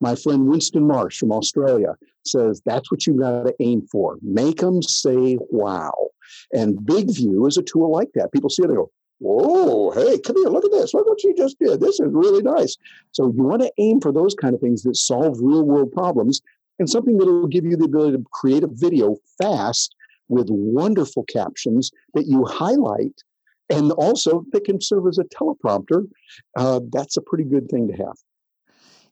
My 0.00 0.14
friend 0.14 0.48
Winston 0.48 0.86
Marsh 0.86 1.18
from 1.18 1.32
Australia 1.32 1.94
says 2.24 2.60
that's 2.66 2.90
what 2.90 3.06
you've 3.06 3.20
got 3.20 3.44
to 3.44 3.54
aim 3.60 3.86
for. 3.90 4.18
Make 4.20 4.58
them 4.58 4.82
say 4.82 5.38
"Wow." 5.50 6.10
And 6.52 6.78
BigVu 6.78 7.46
is 7.48 7.56
a 7.56 7.62
tool 7.62 7.90
like 7.90 8.10
that. 8.14 8.32
People 8.32 8.50
see 8.50 8.64
it, 8.64 8.68
they 8.68 8.74
go, 8.74 8.90
Whoa, 9.20 9.90
hey, 9.90 10.18
come 10.20 10.36
here, 10.36 10.48
look 10.48 10.64
at 10.64 10.70
this. 10.70 10.94
Look 10.94 11.08
what 11.08 11.24
you 11.24 11.34
just 11.34 11.58
did. 11.58 11.80
This 11.80 11.98
is 11.98 12.06
really 12.10 12.42
nice. 12.42 12.76
So 13.10 13.32
you 13.34 13.42
want 13.42 13.62
to 13.62 13.72
aim 13.78 14.00
for 14.00 14.12
those 14.12 14.34
kind 14.34 14.54
of 14.54 14.60
things 14.60 14.82
that 14.84 14.96
solve 14.96 15.38
real 15.40 15.64
world 15.64 15.90
problems 15.90 16.40
and 16.78 16.88
something 16.88 17.18
that 17.18 17.26
will 17.26 17.48
give 17.48 17.64
you 17.64 17.76
the 17.76 17.86
ability 17.86 18.16
to 18.16 18.24
create 18.30 18.62
a 18.62 18.68
video 18.68 19.16
fast 19.40 19.96
with 20.28 20.46
wonderful 20.50 21.24
captions 21.24 21.90
that 22.14 22.26
you 22.26 22.44
highlight 22.44 23.22
and 23.70 23.92
also 23.92 24.44
that 24.52 24.64
can 24.64 24.80
serve 24.80 25.06
as 25.08 25.18
a 25.18 25.24
teleprompter. 25.24 26.08
Uh, 26.56 26.80
that's 26.92 27.16
a 27.16 27.22
pretty 27.22 27.44
good 27.44 27.68
thing 27.68 27.88
to 27.88 27.94
have. 27.94 28.16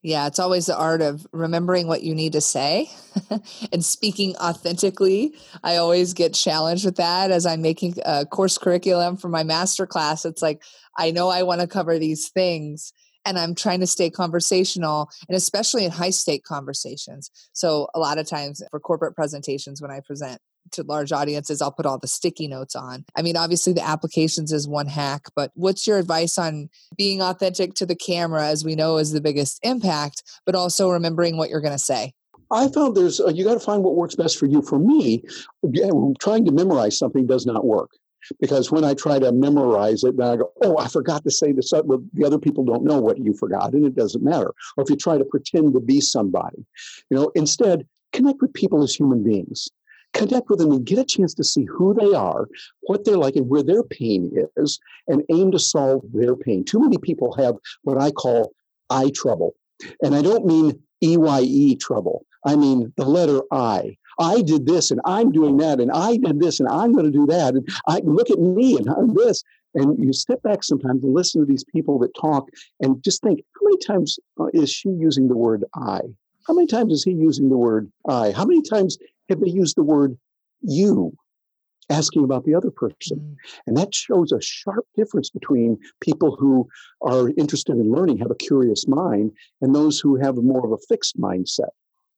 Yeah, 0.03 0.27
it's 0.27 0.39
always 0.39 0.67
the 0.67 0.77
art 0.77 1.03
of 1.03 1.27
remembering 1.33 1.89
what 1.89 2.03
you 2.03 2.15
need 2.15 2.33
to 2.35 2.41
say 2.41 2.91
and 3.73 3.85
speaking 3.85 4.37
authentically. 4.37 5.35
I 5.65 5.77
always 5.77 6.15
get 6.15 6.35
challenged 6.35 6.85
with 6.85 6.97
that 6.97 7.31
as 7.31 7.47
I'm 7.47 7.63
making 7.63 7.97
a 8.05 8.25
course 8.25 8.59
curriculum 8.59 9.17
for 9.17 9.29
my 9.29 9.43
master 9.43 9.87
class. 9.87 10.25
It's 10.25 10.43
like, 10.43 10.63
I 10.97 11.11
know 11.11 11.29
I 11.29 11.43
want 11.43 11.61
to 11.61 11.67
cover 11.67 11.99
these 11.99 12.29
things 12.29 12.93
and 13.25 13.39
I'm 13.39 13.55
trying 13.55 13.81
to 13.81 13.87
stay 13.87 14.09
conversational 14.09 15.11
and 15.29 15.37
especially 15.37 15.85
in 15.85 15.91
high 15.91 16.11
stake 16.11 16.45
conversations. 16.45 17.31
So, 17.53 17.89
a 17.95 17.99
lot 17.99 18.19
of 18.19 18.29
times 18.29 18.63
for 18.71 18.81
corporate 18.81 19.17
presentations, 19.17 19.83
when 19.83 19.91
I 19.91 20.01
present, 20.01 20.41
to 20.73 20.83
large 20.83 21.13
audiences, 21.13 21.63
I'll 21.63 21.73
put 21.73 21.87
all 21.87 21.99
the 21.99 22.09
sticky 22.09 22.49
notes 22.49 22.75
on. 22.75 23.05
I 23.17 23.23
mean, 23.23 23.37
obviously, 23.37 23.73
the 23.73 23.87
applications 23.87 24.53
is 24.53 24.69
one 24.69 24.87
hack, 24.87 25.27
but 25.35 25.51
what's 25.55 25.87
your 25.87 25.99
advice 25.99 26.39
on 26.39 26.69
being 26.97 27.23
authentic 27.23 27.75
to 27.75 27.87
the 27.87 27.97
camera, 27.97 28.47
as 28.47 28.65
we 28.65 28.75
know 28.75 28.99
is 28.99 29.13
the 29.13 29.21
biggest 29.21 29.59
impact, 29.63 30.23
but 30.45 30.55
also 30.55 30.91
remembering 30.91 31.37
what 31.37 31.51
you're 31.51 31.61
going 31.61 31.73
to 31.73 31.79
say? 31.79 32.13
I 32.51 32.69
found 32.69 32.97
there's, 32.97 33.21
uh, 33.21 33.29
you 33.29 33.45
got 33.45 33.55
to 33.55 33.61
find 33.61 33.83
what 33.83 33.97
works 33.97 34.15
best 34.15 34.39
for 34.39 34.47
you. 34.47 34.63
For 34.63 34.79
me, 34.79 35.25
trying 36.21 36.45
to 36.45 36.53
memorize 36.53 36.97
something 36.97 37.27
does 37.27 37.45
not 37.45 37.65
work 37.65 37.91
because 38.41 38.71
when 38.71 38.85
I 38.85 38.95
try 38.95 39.19
to 39.19 39.33
memorize 39.33 40.05
it, 40.05 40.17
then 40.17 40.29
I 40.29 40.37
go, 40.37 40.53
oh, 40.63 40.79
I 40.79 40.89
forgot 40.89 41.25
to 41.25 41.31
say 41.31 41.53
this. 41.53 41.73
Well, 41.73 42.03
the 42.13 42.25
other 42.25 42.39
people 42.39 42.65
don't 42.65 42.85
know 42.85 42.99
what 42.99 43.19
you 43.19 43.35
forgot, 43.35 43.73
and 43.73 43.85
it 43.85 43.95
doesn't 43.95 44.23
matter. 44.23 44.53
Or 44.77 44.85
if 44.85 44.91
you 44.91 44.97
try 44.97 45.19
to 45.19 45.25
pretend 45.25 45.75
to 45.75 45.81
be 45.81 46.01
somebody, 46.01 46.65
you 47.11 47.17
know, 47.17 47.31
instead, 47.35 47.87
connect 48.13 48.41
with 48.41 48.55
people 48.55 48.83
as 48.83 48.95
human 48.95 49.23
beings 49.23 49.69
connect 50.19 50.49
with 50.49 50.59
them 50.59 50.73
and 50.73 50.85
get 50.85 50.99
a 50.99 51.05
chance 51.05 51.35
to 51.35 51.45
see 51.45 51.65
who 51.65 51.95
they 51.95 52.15
are, 52.15 52.49
what 52.83 53.05
they're 53.05 53.17
like, 53.17 53.37
and 53.37 53.49
where 53.49 53.63
their 53.63 53.83
pain 53.83 54.31
is, 54.57 54.79
and 55.09 55.23
aim 55.31 55.51
to 55.53 55.59
solve 55.59 56.03
their 56.13 56.37
pain. 56.37 56.65
Too 56.65 56.81
many 56.81 56.99
people 56.99 57.35
have 57.35 57.57
what 57.83 58.01
I 58.01 58.11
call 58.11 58.53
eye 58.91 59.11
trouble. 59.15 59.55
And 60.03 60.15
I 60.15 60.23
don't 60.23 60.47
mean 60.47 60.81
EYE 61.03 61.77
trouble. 61.81 62.25
I 62.45 62.57
mean 62.57 62.93
the 62.97 63.05
letter 63.05 63.43
I. 63.51 63.97
I 64.19 64.41
did 64.41 64.65
this 64.65 64.91
and 64.91 65.01
I'm 65.05 65.31
doing 65.31 65.59
that 65.59 65.79
and 65.79 65.91
I 65.93 66.17
did 66.17 66.41
this 66.41 66.59
and 66.59 66.69
I'm 66.69 66.93
going 66.93 67.05
to 67.05 67.11
do 67.11 67.27
that 67.27 67.55
and 67.55 67.69
I 67.87 68.01
look 68.05 68.31
at 68.31 68.39
me 68.39 68.77
and 68.77 68.89
I'm 68.89 69.15
this. 69.15 69.43
And 69.75 70.03
you 70.03 70.15
step 70.15 70.43
back 70.43 70.65
sometimes 70.65 71.05
and 71.05 71.13
listen 71.13 71.43
to 71.43 71.47
these 71.47 71.65
people 71.65 71.99
that 71.99 72.15
talk 72.19 72.49
and 72.81 73.03
just 73.05 73.23
think, 73.23 73.41
how 73.55 73.65
many 73.65 73.79
times 73.79 74.19
uh, 74.41 74.47
is 74.55 74.71
she 74.71 74.89
using 74.89 75.29
the 75.29 75.37
word 75.37 75.65
I? 75.75 76.01
How 76.47 76.55
many 76.55 76.67
times 76.67 76.95
is 76.95 77.05
he 77.05 77.11
using 77.11 77.51
the 77.51 77.59
word 77.59 77.93
I? 78.09 78.31
How 78.31 78.47
many 78.47 78.63
times 78.63 78.97
have 79.29 79.41
they 79.41 79.51
used 79.51 79.77
the 79.77 79.83
word 79.83 80.17
you? 80.63 81.17
asking 81.91 82.25
about 82.25 82.45
the 82.45 82.55
other 82.55 82.71
person. 82.71 83.19
Mm. 83.19 83.37
And 83.67 83.77
that 83.77 83.95
shows 83.95 84.33
a 84.33 84.41
sharp 84.41 84.87
difference 84.97 85.31
between 85.31 85.79
people 86.01 86.37
who 86.37 86.69
are 87.03 87.31
interested 87.37 87.77
in 87.77 87.93
learning, 87.93 88.19
have 88.19 88.31
a 88.31 88.37
curious 88.37 88.87
mind, 88.89 89.33
and 89.61 89.75
those 89.75 90.01
who 90.01 90.17
have 90.17 90.37
more 90.37 90.65
of 90.65 90.73
a 90.73 90.83
fixed 90.89 91.19
mindset. 91.19 91.71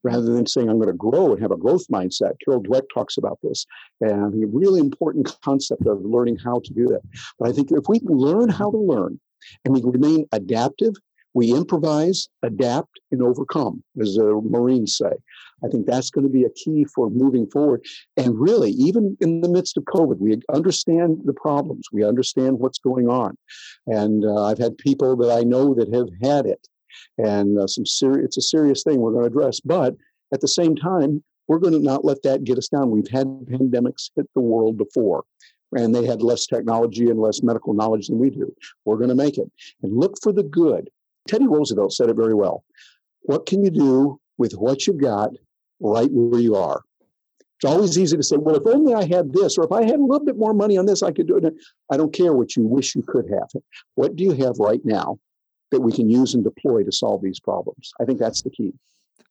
Rather 0.04 0.32
than 0.32 0.46
saying, 0.46 0.70
I'm 0.70 0.76
going 0.76 0.86
to 0.86 0.94
grow 0.94 1.32
and 1.32 1.42
have 1.42 1.50
a 1.50 1.56
growth 1.56 1.88
mindset. 1.88 2.34
Carol 2.44 2.62
Dweck 2.62 2.84
talks 2.94 3.18
about 3.18 3.40
this. 3.42 3.66
And 4.00 4.32
a 4.32 4.46
really 4.46 4.78
important 4.78 5.28
concept 5.42 5.86
of 5.86 6.04
learning 6.04 6.36
how 6.36 6.60
to 6.64 6.72
do 6.72 6.86
that. 6.86 7.00
But 7.36 7.48
I 7.48 7.52
think 7.52 7.72
if 7.72 7.88
we 7.88 7.98
learn 8.04 8.48
how 8.48 8.70
to 8.70 8.78
learn 8.78 9.18
and 9.64 9.74
we 9.74 9.82
remain 9.82 10.24
adaptive, 10.30 10.94
we 11.35 11.52
improvise, 11.52 12.28
adapt, 12.42 13.00
and 13.11 13.23
overcome, 13.23 13.82
as 14.00 14.14
the 14.14 14.40
Marines 14.44 14.97
say. 14.97 15.12
I 15.64 15.68
think 15.68 15.87
that's 15.87 16.11
going 16.11 16.26
to 16.26 16.32
be 16.32 16.44
a 16.44 16.50
key 16.50 16.85
for 16.94 17.11
moving 17.11 17.49
forward. 17.50 17.85
And 18.16 18.38
really, 18.38 18.70
even 18.73 19.16
in 19.20 19.40
the 19.40 19.49
midst 19.49 19.76
of 19.76 19.85
COVID, 19.85 20.18
we 20.18 20.38
understand 20.52 21.20
the 21.25 21.32
problems, 21.32 21.87
we 21.92 22.04
understand 22.04 22.58
what's 22.58 22.78
going 22.78 23.08
on. 23.08 23.37
And 23.87 24.25
uh, 24.25 24.44
I've 24.44 24.58
had 24.58 24.78
people 24.78 25.16
that 25.16 25.37
I 25.37 25.42
know 25.42 25.75
that 25.75 25.92
have 25.92 26.08
had 26.23 26.47
it. 26.47 26.66
And 27.18 27.58
uh, 27.58 27.66
some 27.66 27.87
serious, 27.87 28.25
it's 28.26 28.38
a 28.38 28.42
serious 28.42 28.82
thing 28.82 29.00
we're 29.00 29.12
going 29.12 29.30
to 29.30 29.38
address. 29.38 29.61
But 29.61 29.97
at 30.32 30.40
the 30.40 30.49
same 30.49 30.76
time, 30.76 31.23
we're 31.49 31.58
going 31.58 31.73
to 31.73 31.80
not 31.80 32.04
let 32.04 32.23
that 32.23 32.44
get 32.44 32.58
us 32.58 32.68
down. 32.68 32.90
We've 32.90 33.08
had 33.08 33.26
pandemics 33.26 34.11
hit 34.14 34.28
the 34.35 34.40
world 34.40 34.76
before 34.76 35.25
and 35.73 35.94
they 35.94 36.06
had 36.06 36.23
less 36.23 36.47
technology 36.47 37.11
and 37.11 37.20
less 37.20 37.42
medical 37.42 37.75
knowledge 37.75 38.08
than 38.08 38.18
we 38.18 38.30
do. 38.30 38.54
We're 38.85 38.97
going 38.97 39.11
to 39.11 39.14
make 39.14 39.38
it. 39.38 39.50
And 39.82 39.97
look 39.97 40.14
for 40.23 40.32
the 40.32 40.42
good. 40.42 40.88
Teddy 41.28 41.47
Roosevelt 41.47 41.92
said 41.92 42.08
it 42.11 42.16
very 42.16 42.35
well. 42.35 42.64
What 43.23 43.47
can 43.47 43.62
you 43.62 43.70
do 43.70 44.20
with 44.38 44.52
what 44.52 44.87
you've 44.87 45.00
got 45.00 45.30
right 45.80 46.08
where 46.11 46.40
you 46.40 46.56
are? 46.56 46.82
It's 47.61 47.70
always 47.70 47.99
easy 47.99 48.16
to 48.16 48.23
say, 48.23 48.37
well, 48.37 48.54
if 48.54 48.66
only 48.66 48.94
I 48.94 49.04
had 49.04 49.32
this, 49.32 49.58
or 49.58 49.64
if 49.64 49.73
I 49.73 49.82
had 49.82 49.97
a 49.97 50.04
little 50.04 50.25
bit 50.25 50.38
more 50.38 50.54
money 50.54 50.78
on 50.78 50.87
this, 50.87 51.02
I 51.02 51.11
could 51.11 51.26
do 51.26 51.37
it. 51.37 51.54
I 51.90 51.97
don't 51.97 52.12
care 52.12 52.32
what 52.32 52.54
you 52.54 52.62
wish 52.64 52.94
you 52.94 53.02
could 53.02 53.28
have. 53.30 53.49
What 53.97 54.14
do 54.14 54.23
you 54.23 54.32
have 54.32 54.58
right 54.58 54.80
now 54.85 55.18
that 55.73 55.80
we 55.80 55.92
can 55.92 56.08
use 56.08 56.35
and 56.35 56.44
deploy 56.44 56.85
to 56.85 56.92
solve 56.92 57.20
these 57.20 57.40
problems? 57.40 57.92
I 58.00 58.04
think 58.04 58.20
that's 58.20 58.42
the 58.42 58.50
key. 58.50 58.75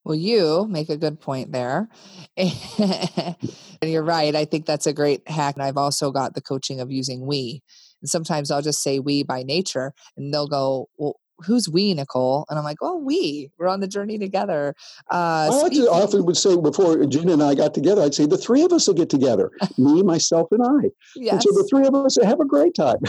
Well, 0.04 0.16
you 0.16 0.68
make 0.70 0.90
a 0.90 0.98
good 0.98 1.20
point 1.22 1.52
there. 1.52 1.90
and 2.38 3.36
you're 3.82 4.04
right. 4.04 4.36
I 4.36 4.46
think 4.46 4.66
that's 4.66 4.88
a 4.88 4.94
great 4.94 5.28
hack. 5.30 5.56
And 5.56 5.64
I've 5.64 5.78
also 5.78 6.12
got 6.12 6.34
the 6.34 6.42
coaching 6.42 6.82
of 6.82 6.92
using 6.92 7.26
we. 7.26 7.62
And 8.02 8.10
sometimes 8.10 8.52
I'll 8.52 8.62
just 8.62 8.84
say 8.84 9.00
we 9.00 9.24
by 9.24 9.44
nature, 9.44 9.94
and 10.16 10.34
they'll 10.34 10.48
go, 10.48 10.90
Well, 10.98 11.20
who's 11.46 11.70
we, 11.70 11.94
Nicole? 11.94 12.46
And 12.50 12.58
I'm 12.58 12.66
like, 12.66 12.78
oh, 12.82 12.98
we. 12.98 13.50
We're 13.58 13.68
on 13.68 13.80
the 13.80 13.88
journey 13.88 14.18
together. 14.18 14.76
Uh, 15.12 15.50
I 15.64 15.70
to, 15.70 15.90
often 15.90 16.26
would 16.26 16.38
say 16.38 16.56
before 16.58 17.06
Gina 17.06 17.34
and 17.34 17.44
I 17.44 17.56
got 17.56 17.74
together, 17.74 18.02
I'd 18.02 18.14
say 18.14 18.26
the 18.26 18.38
three 18.38 18.64
of 18.64 18.72
us 18.72 18.88
will 18.88 18.96
get 18.96 19.10
together, 19.10 19.52
me, 19.78 20.04
myself, 20.04 20.48
and 20.52 20.64
I. 20.64 20.92
Yes. 21.16 21.34
And 21.34 21.44
so 21.44 21.52
the 21.52 21.68
three 21.70 21.86
of 21.86 21.96
us 21.96 22.18
have 22.22 22.40
a 22.40 22.46
great 22.46 22.76
time. 22.76 23.00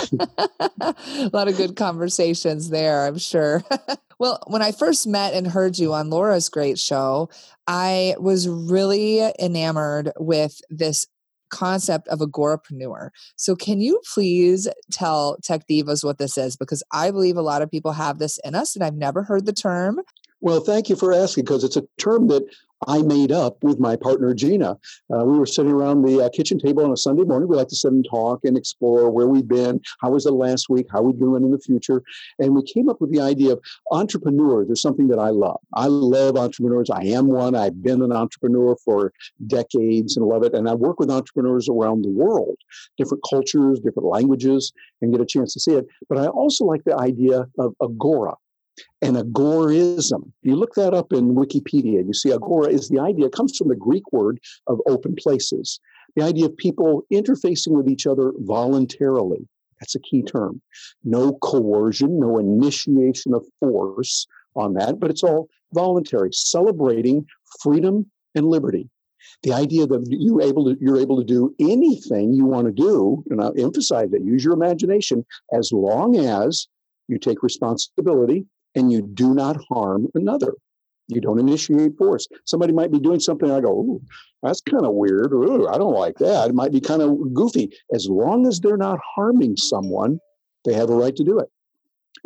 a 0.80 1.30
lot 1.32 1.48
of 1.48 1.56
good 1.56 1.76
conversations 1.76 2.70
there, 2.70 3.06
I'm 3.06 3.18
sure. 3.18 3.62
well, 4.18 4.42
when 4.46 4.62
I 4.62 4.72
first 4.72 5.06
met 5.06 5.34
and 5.34 5.46
heard 5.46 5.78
you 5.78 5.92
on 5.94 6.10
Laura's 6.10 6.48
great 6.48 6.78
show, 6.78 7.30
I 7.66 8.14
was 8.18 8.48
really 8.48 9.30
enamored 9.38 10.12
with 10.18 10.60
this 10.70 11.06
concept 11.50 12.08
of 12.08 12.20
agorapreneur. 12.20 13.10
So, 13.36 13.56
can 13.56 13.80
you 13.80 14.00
please 14.12 14.68
tell 14.90 15.38
Tech 15.42 15.66
Divas 15.68 16.04
what 16.04 16.18
this 16.18 16.38
is? 16.38 16.56
Because 16.56 16.82
I 16.92 17.10
believe 17.10 17.36
a 17.36 17.42
lot 17.42 17.62
of 17.62 17.70
people 17.70 17.92
have 17.92 18.18
this 18.18 18.38
in 18.44 18.54
us, 18.54 18.74
and 18.74 18.84
I've 18.84 18.94
never 18.94 19.22
heard 19.22 19.46
the 19.46 19.52
term. 19.52 20.00
Well, 20.40 20.60
thank 20.60 20.88
you 20.88 20.96
for 20.96 21.12
asking 21.12 21.44
because 21.44 21.64
it's 21.64 21.76
a 21.76 21.86
term 21.98 22.28
that 22.28 22.44
I 22.86 23.02
made 23.02 23.32
up 23.32 23.62
with 23.62 23.80
my 23.80 23.96
partner 23.96 24.34
Gina. 24.34 24.78
Uh, 25.12 25.24
we 25.24 25.38
were 25.38 25.46
sitting 25.46 25.72
around 25.72 26.02
the 26.02 26.24
uh, 26.24 26.28
kitchen 26.30 26.58
table 26.58 26.84
on 26.84 26.92
a 26.92 26.96
Sunday 26.96 27.24
morning. 27.24 27.48
We 27.48 27.56
like 27.56 27.68
to 27.68 27.76
sit 27.76 27.90
and 27.90 28.06
talk 28.08 28.44
and 28.44 28.56
explore 28.56 29.10
where 29.10 29.26
we've 29.26 29.48
been, 29.48 29.80
how 30.00 30.10
was 30.10 30.24
the 30.24 30.32
last 30.32 30.68
week, 30.68 30.86
how 30.90 31.02
we 31.02 31.12
doing 31.12 31.42
in 31.42 31.50
the 31.50 31.58
future, 31.58 32.02
and 32.38 32.54
we 32.54 32.62
came 32.62 32.88
up 32.88 33.00
with 33.00 33.12
the 33.12 33.20
idea 33.20 33.52
of 33.52 33.60
entrepreneurs. 33.90 34.68
There's 34.68 34.82
something 34.82 35.08
that 35.08 35.18
I 35.18 35.30
love. 35.30 35.60
I 35.74 35.86
love 35.86 36.36
entrepreneurs. 36.36 36.90
I 36.90 37.02
am 37.04 37.28
one. 37.28 37.54
I've 37.54 37.82
been 37.82 38.02
an 38.02 38.12
entrepreneur 38.12 38.76
for 38.84 39.12
decades 39.46 40.16
and 40.16 40.26
love 40.26 40.44
it. 40.44 40.54
And 40.54 40.68
I 40.68 40.74
work 40.74 41.00
with 41.00 41.10
entrepreneurs 41.10 41.68
around 41.68 42.02
the 42.02 42.10
world, 42.10 42.56
different 42.96 43.24
cultures, 43.28 43.80
different 43.80 44.08
languages, 44.08 44.72
and 45.02 45.12
get 45.12 45.20
a 45.20 45.26
chance 45.26 45.52
to 45.54 45.60
see 45.60 45.72
it. 45.72 45.86
But 46.08 46.18
I 46.18 46.26
also 46.26 46.64
like 46.64 46.84
the 46.84 46.96
idea 46.96 47.46
of 47.58 47.74
agora 47.82 48.34
and 49.02 49.16
agorism. 49.16 50.32
You 50.42 50.56
look 50.56 50.74
that 50.74 50.94
up 50.94 51.12
in 51.12 51.34
Wikipedia, 51.34 52.06
you 52.06 52.12
see 52.12 52.32
agora 52.32 52.68
is 52.68 52.88
the 52.88 52.98
idea, 52.98 53.30
comes 53.30 53.56
from 53.56 53.68
the 53.68 53.76
Greek 53.76 54.12
word 54.12 54.40
of 54.66 54.80
open 54.86 55.14
places. 55.16 55.80
The 56.16 56.24
idea 56.24 56.46
of 56.46 56.56
people 56.56 57.04
interfacing 57.12 57.72
with 57.72 57.88
each 57.88 58.06
other 58.06 58.32
voluntarily. 58.38 59.46
That's 59.80 59.94
a 59.94 60.00
key 60.00 60.22
term. 60.22 60.60
No 61.04 61.34
coercion, 61.34 62.18
no 62.18 62.38
initiation 62.38 63.34
of 63.34 63.46
force 63.60 64.26
on 64.56 64.74
that, 64.74 64.98
but 64.98 65.10
it's 65.10 65.22
all 65.22 65.48
voluntary, 65.72 66.30
celebrating 66.32 67.26
freedom 67.60 68.10
and 68.34 68.46
liberty. 68.46 68.88
The 69.42 69.52
idea 69.52 69.86
that 69.86 70.06
you 70.08 70.40
able 70.40 70.64
to, 70.64 70.76
you're 70.80 70.98
able 70.98 71.18
to 71.18 71.24
do 71.24 71.54
anything 71.60 72.32
you 72.32 72.46
want 72.46 72.66
to 72.66 72.72
do, 72.72 73.22
and 73.30 73.40
I 73.40 73.50
emphasize 73.58 74.10
that, 74.10 74.24
use 74.24 74.44
your 74.44 74.54
imagination 74.54 75.24
as 75.52 75.70
long 75.70 76.16
as 76.16 76.66
you 77.08 77.18
take 77.18 77.42
responsibility 77.42 78.46
and 78.78 78.92
you 78.92 79.02
do 79.02 79.34
not 79.34 79.56
harm 79.68 80.08
another. 80.14 80.54
You 81.08 81.20
don't 81.20 81.38
initiate 81.38 81.96
force. 81.96 82.28
Somebody 82.44 82.72
might 82.72 82.92
be 82.92 83.00
doing 83.00 83.18
something. 83.18 83.50
I 83.50 83.60
go, 83.60 83.72
Ooh, 83.72 84.02
that's 84.42 84.60
kind 84.60 84.84
of 84.84 84.94
weird. 84.94 85.32
Ooh, 85.32 85.66
I 85.66 85.78
don't 85.78 85.94
like 85.94 86.16
that. 86.18 86.50
It 86.50 86.54
might 86.54 86.72
be 86.72 86.80
kind 86.80 87.02
of 87.02 87.34
goofy. 87.34 87.70
As 87.92 88.08
long 88.08 88.46
as 88.46 88.60
they're 88.60 88.76
not 88.76 88.98
harming 89.14 89.56
someone, 89.56 90.20
they 90.64 90.74
have 90.74 90.90
a 90.90 90.94
right 90.94 91.16
to 91.16 91.24
do 91.24 91.38
it. 91.38 91.48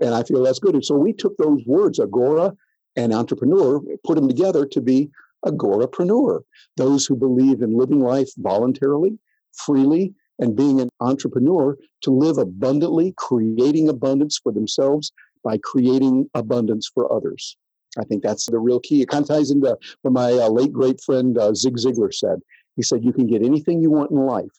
And 0.00 0.14
I 0.14 0.24
feel 0.24 0.42
that's 0.42 0.58
good. 0.58 0.74
And 0.74 0.84
so 0.84 0.96
we 0.96 1.12
took 1.12 1.36
those 1.36 1.62
words, 1.66 1.98
agora 2.00 2.52
and 2.96 3.14
entrepreneur, 3.14 3.80
put 4.04 4.16
them 4.16 4.28
together 4.28 4.66
to 4.66 4.80
be 4.80 5.10
agorapreneur. 5.46 6.40
Those 6.76 7.06
who 7.06 7.16
believe 7.16 7.62
in 7.62 7.78
living 7.78 8.00
life 8.00 8.30
voluntarily, 8.36 9.18
freely, 9.52 10.12
and 10.38 10.56
being 10.56 10.80
an 10.80 10.88
entrepreneur 11.00 11.76
to 12.02 12.10
live 12.10 12.38
abundantly, 12.38 13.14
creating 13.16 13.88
abundance 13.88 14.40
for 14.42 14.50
themselves 14.50 15.12
by 15.42 15.58
creating 15.58 16.28
abundance 16.34 16.90
for 16.92 17.12
others. 17.12 17.56
I 17.98 18.04
think 18.04 18.22
that's 18.22 18.46
the 18.46 18.58
real 18.58 18.80
key. 18.80 19.02
It 19.02 19.08
kind 19.08 19.22
of 19.22 19.28
ties 19.28 19.50
into 19.50 19.76
what 20.02 20.12
my 20.12 20.32
uh, 20.32 20.48
late 20.48 20.72
great 20.72 21.00
friend 21.00 21.36
uh, 21.36 21.54
Zig 21.54 21.76
Ziglar 21.76 22.12
said. 22.12 22.40
He 22.76 22.82
said, 22.82 23.04
You 23.04 23.12
can 23.12 23.26
get 23.26 23.42
anything 23.42 23.82
you 23.82 23.90
want 23.90 24.10
in 24.10 24.18
life 24.18 24.50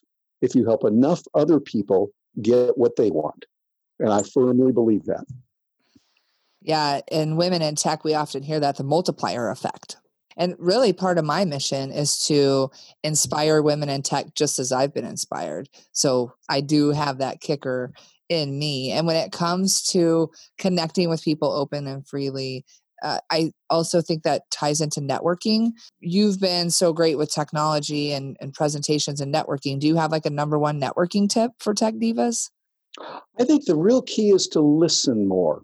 if 0.42 0.56
you 0.56 0.66
help 0.66 0.84
enough 0.84 1.24
other 1.34 1.60
people 1.60 2.12
get 2.42 2.78
what 2.78 2.96
they 2.96 3.10
want. 3.10 3.46
And 4.00 4.12
I 4.12 4.22
firmly 4.22 4.72
believe 4.72 5.06
that. 5.06 5.26
Yeah. 6.62 7.02
In 7.12 7.36
women 7.36 7.62
in 7.62 7.76
tech, 7.76 8.04
we 8.04 8.14
often 8.14 8.44
hear 8.44 8.60
that 8.60 8.78
the 8.78 8.84
multiplier 8.84 9.50
effect. 9.50 9.98
And 10.36 10.56
really, 10.58 10.94
part 10.94 11.18
of 11.18 11.26
my 11.26 11.46
mission 11.46 11.92
is 11.92 12.24
to 12.26 12.72
inspire 13.04 13.62
women 13.62 13.90
in 13.90 14.02
tech 14.02 14.34
just 14.34 14.58
as 14.60 14.72
I've 14.72 14.94
been 14.94 15.06
inspired. 15.06 15.70
So 15.92 16.34
I 16.50 16.62
do 16.62 16.90
have 16.90 17.20
that 17.20 17.40
kicker 17.40 17.94
in 18.30 18.58
me. 18.58 18.92
And 18.92 19.06
when 19.08 19.16
it 19.16 19.32
comes 19.32 19.82
to 19.88 20.32
connecting 20.58 21.10
with 21.10 21.24
people 21.24 21.52
open 21.52 21.88
and 21.88 22.08
freely, 22.08 22.66
uh, 23.04 23.20
I 23.30 23.52
also 23.70 24.02
think 24.02 24.24
that 24.24 24.50
ties 24.50 24.80
into 24.80 25.02
networking. 25.02 25.72
You've 26.00 26.40
been 26.40 26.70
so 26.70 26.94
great 26.94 27.18
with 27.18 27.34
technology 27.34 28.14
and, 28.14 28.38
and 28.40 28.54
presentations 28.54 29.20
and 29.20 29.34
networking. 29.34 29.80
Do 29.80 29.88
you 29.88 29.98
have 29.98 30.12
like 30.12 30.26
a 30.26 30.32
number 30.32 30.58
one 30.58 30.80
networking 30.80 31.30
tip 31.30 31.52
for 31.60 31.74
Tech 31.74 31.96
Divas? 31.96 32.50
I 33.40 33.44
think 33.44 33.66
the 33.66 33.76
real 33.76 34.02
key 34.02 34.30
is 34.30 34.48
to 34.50 34.62
listen 34.62 35.28
more 35.28 35.64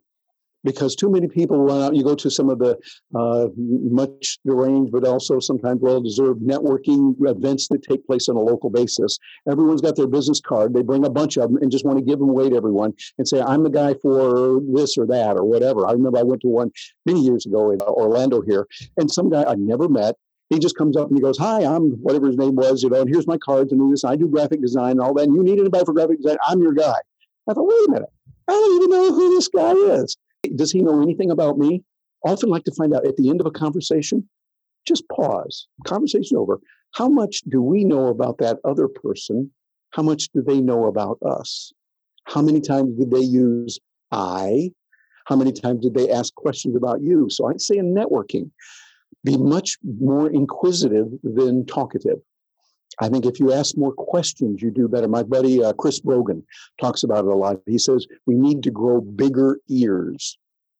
because 0.63 0.95
too 0.95 1.09
many 1.09 1.27
people 1.27 1.57
run 1.57 1.81
out. 1.81 1.95
You 1.95 2.03
go 2.03 2.15
to 2.15 2.29
some 2.29 2.49
of 2.49 2.59
the 2.59 2.77
uh, 3.15 3.47
much 3.55 4.37
deranged, 4.45 4.91
but 4.91 5.05
also 5.05 5.39
sometimes 5.39 5.79
well 5.81 6.01
deserved 6.01 6.41
networking 6.41 7.15
events 7.21 7.67
that 7.69 7.83
take 7.83 8.05
place 8.05 8.29
on 8.29 8.35
a 8.35 8.41
local 8.41 8.69
basis. 8.69 9.17
Everyone's 9.49 9.81
got 9.81 9.95
their 9.95 10.07
business 10.07 10.41
card. 10.41 10.73
They 10.73 10.81
bring 10.81 11.05
a 11.05 11.09
bunch 11.09 11.37
of 11.37 11.51
them 11.51 11.61
and 11.61 11.71
just 11.71 11.85
want 11.85 11.97
to 11.97 12.03
give 12.03 12.19
them 12.19 12.29
away 12.29 12.49
to 12.49 12.55
everyone 12.55 12.93
and 13.17 13.27
say, 13.27 13.41
I'm 13.41 13.63
the 13.63 13.69
guy 13.69 13.93
for 14.01 14.59
this 14.73 14.97
or 14.97 15.05
that 15.07 15.37
or 15.37 15.45
whatever. 15.45 15.87
I 15.87 15.91
remember 15.91 16.19
I 16.19 16.23
went 16.23 16.41
to 16.41 16.47
one 16.47 16.71
many 17.05 17.21
years 17.21 17.45
ago 17.45 17.71
in 17.71 17.81
uh, 17.81 17.85
Orlando 17.85 18.41
here, 18.41 18.67
and 18.97 19.09
some 19.09 19.29
guy 19.29 19.43
I 19.43 19.55
never 19.55 19.87
met. 19.87 20.15
He 20.49 20.57
just 20.57 20.75
comes 20.75 20.97
up 20.97 21.09
and 21.09 21.17
he 21.17 21.21
goes, 21.21 21.37
Hi, 21.37 21.63
I'm 21.63 21.91
whatever 22.01 22.25
his 22.25 22.37
name 22.37 22.55
was, 22.55 22.81
you 22.81 22.89
know, 22.89 23.01
and 23.01 23.09
here's 23.09 23.27
my 23.27 23.37
cards 23.37 23.71
and 23.71 23.91
this. 23.91 24.03
I 24.03 24.15
do 24.15 24.27
graphic 24.27 24.61
design 24.61 24.91
and 24.91 25.01
all 25.01 25.13
that. 25.13 25.25
And 25.25 25.35
you 25.35 25.43
need 25.43 25.59
anybody 25.59 25.85
for 25.85 25.93
graphic 25.93 26.17
design? 26.17 26.37
I'm 26.47 26.59
your 26.59 26.73
guy. 26.73 26.95
I 27.47 27.53
thought, 27.53 27.67
wait 27.67 27.87
a 27.87 27.91
minute. 27.91 28.09
I 28.47 28.51
don't 28.51 28.75
even 28.77 28.89
know 28.89 29.13
who 29.13 29.35
this 29.35 29.47
guy 29.47 29.73
is. 29.73 30.17
Does 30.55 30.71
he 30.71 30.81
know 30.81 31.01
anything 31.01 31.31
about 31.31 31.57
me? 31.57 31.83
Often 32.25 32.49
like 32.49 32.63
to 32.65 32.73
find 32.73 32.93
out 32.93 33.05
at 33.05 33.17
the 33.17 33.29
end 33.29 33.39
of 33.41 33.47
a 33.47 33.51
conversation. 33.51 34.27
Just 34.85 35.07
pause. 35.09 35.67
Conversation 35.85 36.37
over. 36.37 36.59
How 36.95 37.07
much 37.07 37.41
do 37.47 37.61
we 37.61 37.83
know 37.83 38.07
about 38.07 38.39
that 38.39 38.59
other 38.63 38.87
person? 38.87 39.51
How 39.91 40.03
much 40.03 40.29
do 40.33 40.41
they 40.41 40.59
know 40.59 40.85
about 40.85 41.17
us? 41.25 41.71
How 42.25 42.41
many 42.41 42.61
times 42.61 42.97
did 42.97 43.11
they 43.11 43.21
use 43.21 43.79
I? 44.11 44.71
How 45.25 45.35
many 45.35 45.51
times 45.51 45.81
did 45.81 45.93
they 45.93 46.09
ask 46.09 46.33
questions 46.35 46.75
about 46.75 47.01
you? 47.01 47.29
So 47.29 47.47
I'd 47.47 47.61
say 47.61 47.77
in 47.77 47.93
networking, 47.93 48.49
be 49.23 49.37
much 49.37 49.77
more 49.83 50.29
inquisitive 50.29 51.07
than 51.23 51.65
talkative. 51.65 52.19
I 53.01 53.09
think 53.09 53.25
if 53.25 53.39
you 53.39 53.53
ask 53.53 53.77
more 53.77 53.93
questions, 53.93 54.61
you 54.61 54.71
do 54.71 54.87
better. 54.87 55.07
My 55.07 55.23
buddy 55.23 55.63
uh, 55.63 55.73
Chris 55.73 55.99
Brogan 55.99 56.45
talks 56.81 57.03
about 57.03 57.25
it 57.25 57.31
a 57.31 57.35
lot. 57.35 57.57
He 57.65 57.77
says 57.77 58.07
we 58.25 58.35
need 58.35 58.63
to 58.63 58.71
grow 58.71 59.01
bigger 59.01 59.59
ears. 59.69 60.37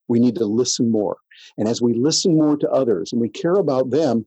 We 0.08 0.20
need 0.20 0.36
to 0.36 0.46
listen 0.46 0.92
more. 0.92 1.18
And 1.58 1.68
as 1.68 1.82
we 1.82 1.94
listen 1.94 2.36
more 2.36 2.58
to 2.58 2.70
others 2.70 3.14
and 3.14 3.22
we 3.22 3.30
care 3.30 3.54
about 3.54 3.92
them, 3.92 4.26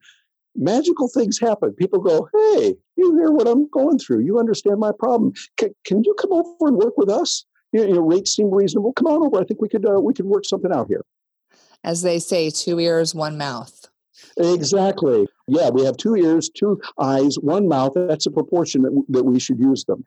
magical 0.57 1.09
things 1.09 1.39
happen. 1.39 1.73
People 1.73 2.01
go, 2.01 2.29
Hey, 2.33 2.77
you 2.97 3.15
hear 3.17 3.31
what 3.31 3.49
I'm 3.49 3.69
going 3.69 3.99
through. 3.99 4.21
You 4.21 4.39
understand 4.39 4.79
my 4.79 4.93
problem. 4.93 5.35
C- 5.61 5.75
can 5.85 6.03
you 6.05 6.15
come 6.15 6.33
over 6.33 6.69
and 6.69 6.77
work 6.77 6.97
with 6.97 7.11
us? 7.11 7.45
You 7.73 7.89
know, 7.89 8.01
rates 8.01 8.37
seem 8.37 8.51
reasonable. 8.51 8.93
Come 8.93 9.07
on 9.07 9.27
over. 9.27 9.41
I 9.41 9.45
think 9.45 9.61
we 9.61 9.69
could 9.69 9.87
uh, 9.87 10.01
we 10.01 10.15
could 10.15 10.27
work 10.27 10.45
something 10.45 10.73
out 10.73 10.89
here. 10.89 11.05
As 11.85 12.03
they 12.03 12.19
say, 12.19 12.51
two 12.51 12.79
ears, 12.79 13.15
one 13.15 13.37
mouth. 13.37 13.82
Exactly. 14.37 15.26
Yeah, 15.49 15.71
we 15.71 15.85
have 15.85 15.97
two 15.97 16.17
ears, 16.17 16.49
two 16.49 16.81
eyes, 16.99 17.37
one 17.38 17.69
mouth. 17.69 17.93
That's 17.95 18.26
a 18.26 18.31
proportion 18.31 18.83
that, 18.83 19.05
that 19.09 19.25
we 19.25 19.38
should 19.38 19.59
use 19.59 19.85
them. 19.85 20.05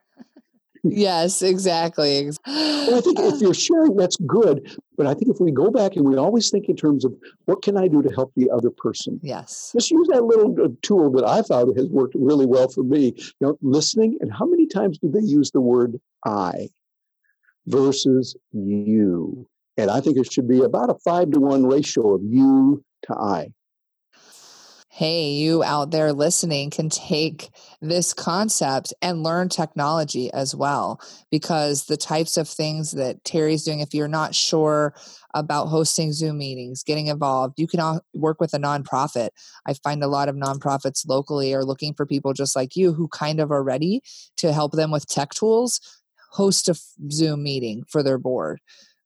yes, 0.83 1.41
exactly. 1.41 2.29
I 2.45 3.01
think 3.03 3.19
if 3.19 3.41
you're 3.41 3.53
sharing, 3.53 3.95
that's 3.95 4.17
good. 4.17 4.77
But 4.97 5.07
I 5.07 5.13
think 5.13 5.29
if 5.29 5.39
we 5.39 5.51
go 5.51 5.69
back 5.69 5.95
and 5.95 6.05
we 6.05 6.17
always 6.17 6.49
think 6.49 6.69
in 6.69 6.75
terms 6.75 7.05
of 7.05 7.13
what 7.45 7.61
can 7.61 7.77
I 7.77 7.87
do 7.87 8.01
to 8.01 8.13
help 8.13 8.31
the 8.35 8.49
other 8.49 8.69
person? 8.69 9.19
Yes. 9.23 9.71
Just 9.73 9.91
use 9.91 10.07
that 10.11 10.23
little 10.23 10.55
uh, 10.63 10.69
tool 10.81 11.11
that 11.11 11.25
I 11.25 11.41
found 11.41 11.77
has 11.77 11.87
worked 11.87 12.15
really 12.15 12.45
well 12.45 12.69
for 12.69 12.83
me. 12.83 13.13
You 13.17 13.33
know, 13.41 13.57
listening. 13.61 14.17
And 14.21 14.31
how 14.31 14.45
many 14.45 14.67
times 14.67 14.97
do 14.99 15.09
they 15.09 15.21
use 15.21 15.51
the 15.51 15.61
word 15.61 15.99
I 16.25 16.69
versus 17.65 18.35
you? 18.51 19.47
And 19.77 19.91
I 19.91 19.99
think 19.99 20.17
it 20.17 20.31
should 20.31 20.47
be 20.47 20.61
about 20.61 20.89
a 20.89 20.95
five 21.03 21.31
to 21.31 21.39
one 21.39 21.65
ratio 21.65 22.13
of 22.13 22.21
you 22.23 22.83
to 23.03 23.13
I 23.13 23.51
hey, 24.95 25.29
you 25.29 25.61
out 25.61 25.91
there 25.91 26.13
listening 26.13 26.69
can 26.69 26.87
take 26.87 27.49
this 27.81 28.13
concept 28.13 28.93
and 29.01 29.23
learn 29.23 29.49
technology 29.49 30.31
as 30.31 30.55
well. 30.55 31.01
Because 31.29 31.87
the 31.87 31.97
types 31.97 32.37
of 32.37 32.47
things 32.47 32.91
that 32.91 33.21
Terry's 33.25 33.65
doing, 33.65 33.81
if 33.81 33.93
you're 33.93 34.07
not 34.07 34.33
sure 34.33 34.95
about 35.33 35.65
hosting 35.65 36.13
Zoom 36.13 36.37
meetings, 36.37 36.81
getting 36.81 37.07
involved, 37.07 37.59
you 37.59 37.67
can 37.67 37.99
work 38.13 38.39
with 38.39 38.53
a 38.53 38.57
nonprofit. 38.57 39.31
I 39.67 39.73
find 39.73 40.01
a 40.01 40.07
lot 40.07 40.29
of 40.29 40.37
nonprofits 40.37 41.05
locally 41.05 41.53
are 41.53 41.65
looking 41.65 41.93
for 41.93 42.05
people 42.05 42.31
just 42.31 42.55
like 42.55 42.77
you 42.77 42.93
who 42.93 43.09
kind 43.09 43.41
of 43.41 43.51
are 43.51 43.63
ready 43.63 44.01
to 44.37 44.53
help 44.53 44.71
them 44.71 44.91
with 44.91 45.07
tech 45.07 45.31
tools, 45.31 45.81
host 46.31 46.69
a 46.69 46.79
Zoom 47.11 47.43
meeting 47.43 47.83
for 47.89 48.01
their 48.01 48.17
board. 48.17 48.61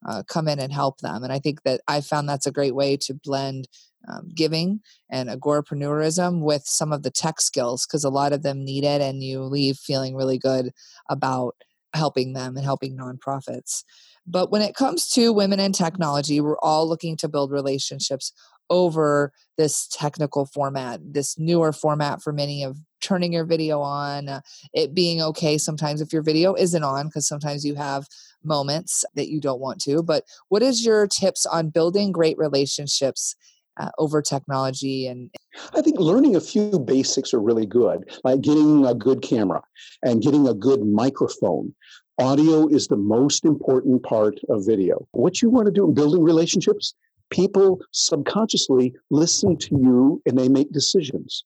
Uh, 0.07 0.21
come 0.27 0.47
in 0.47 0.59
and 0.59 0.71
help 0.71 0.99
them. 0.99 1.23
And 1.23 1.33
I 1.33 1.39
think 1.39 1.63
that 1.63 1.81
I 1.87 1.99
found 2.01 2.29
that's 2.29 2.47
a 2.47 2.51
great 2.51 2.75
way 2.75 2.95
to 2.97 3.13
blend 3.15 3.67
um, 4.07 4.29
giving 4.33 4.81
and 5.09 5.29
agorapreneurism 5.29 6.41
with 6.41 6.63
some 6.65 6.93
of 6.93 7.03
the 7.03 7.11
tech 7.11 7.41
skills 7.41 7.85
because 7.85 8.03
a 8.03 8.09
lot 8.09 8.33
of 8.33 8.43
them 8.43 8.63
need 8.63 8.83
it 8.83 9.01
and 9.01 9.23
you 9.23 9.41
leave 9.41 9.77
feeling 9.77 10.15
really 10.15 10.37
good 10.37 10.71
about 11.09 11.55
helping 11.93 12.33
them 12.33 12.55
and 12.55 12.63
helping 12.63 12.97
nonprofits. 12.97 13.83
But 14.25 14.51
when 14.51 14.61
it 14.61 14.75
comes 14.75 15.09
to 15.11 15.33
women 15.33 15.59
in 15.59 15.73
technology, 15.73 16.39
we're 16.39 16.59
all 16.59 16.87
looking 16.87 17.17
to 17.17 17.27
build 17.27 17.51
relationships 17.51 18.31
over 18.69 19.33
this 19.57 19.87
technical 19.87 20.45
format, 20.45 20.99
this 21.03 21.37
newer 21.39 21.73
format 21.73 22.21
for 22.21 22.31
many 22.31 22.63
of 22.63 22.77
turning 23.01 23.33
your 23.33 23.45
video 23.45 23.81
on, 23.81 24.29
uh, 24.29 24.41
it 24.73 24.93
being 24.93 25.21
okay 25.21 25.57
sometimes 25.57 26.01
if 26.01 26.13
your 26.13 26.21
video 26.21 26.53
isn't 26.53 26.83
on, 26.83 27.07
because 27.07 27.27
sometimes 27.27 27.65
you 27.65 27.73
have 27.73 28.07
moments 28.43 29.03
that 29.15 29.29
you 29.29 29.41
don't 29.41 29.59
want 29.59 29.81
to. 29.81 30.03
But 30.03 30.25
what 30.49 30.61
is 30.61 30.85
your 30.85 31.07
tips 31.07 31.45
on 31.45 31.69
building 31.69 32.11
great 32.11 32.37
relationships 32.37 33.35
uh, 33.79 33.89
over 33.97 34.21
technology 34.21 35.07
and 35.07 35.29
i 35.75 35.81
think 35.81 35.99
learning 35.99 36.35
a 36.35 36.41
few 36.41 36.79
basics 36.79 37.33
are 37.33 37.41
really 37.41 37.65
good 37.65 38.09
like 38.23 38.41
getting 38.41 38.85
a 38.85 38.93
good 38.93 39.21
camera 39.21 39.61
and 40.03 40.21
getting 40.21 40.47
a 40.47 40.53
good 40.53 40.85
microphone. 40.85 41.73
Audio 42.17 42.67
is 42.67 42.87
the 42.87 42.97
most 42.97 43.45
important 43.45 44.03
part 44.03 44.39
of 44.49 44.65
video. 44.65 45.07
What 45.11 45.41
you 45.41 45.49
want 45.49 45.67
to 45.67 45.71
do 45.71 45.87
in 45.87 45.93
building 45.93 46.23
relationships 46.23 46.93
people 47.29 47.79
subconsciously 47.91 48.91
listen 49.11 49.55
to 49.55 49.75
you 49.75 50.21
and 50.25 50.37
they 50.37 50.49
make 50.49 50.71
decisions 50.71 51.43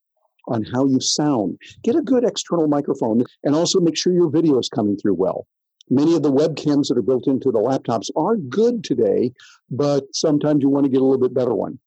on 0.47 0.63
how 0.63 0.85
you 0.85 0.99
sound. 0.99 1.57
Get 1.83 1.95
a 1.95 2.01
good 2.01 2.23
external 2.23 2.67
microphone 2.67 3.23
and 3.43 3.53
also 3.53 3.81
make 3.81 3.97
sure 3.97 4.13
your 4.13 4.29
video 4.29 4.57
is 4.59 4.69
coming 4.69 4.97
through 4.97 5.15
well. 5.15 5.45
Many 5.89 6.15
of 6.15 6.23
the 6.23 6.31
webcams 6.31 6.87
that 6.87 6.97
are 6.97 7.01
built 7.01 7.27
into 7.27 7.51
the 7.51 7.59
laptops 7.59 8.09
are 8.15 8.37
good 8.37 8.83
today, 8.83 9.33
but 9.69 10.05
sometimes 10.13 10.63
you 10.63 10.69
want 10.69 10.85
to 10.85 10.89
get 10.89 11.01
a 11.01 11.03
little 11.03 11.19
bit 11.19 11.33
better 11.33 11.53
one 11.53 11.79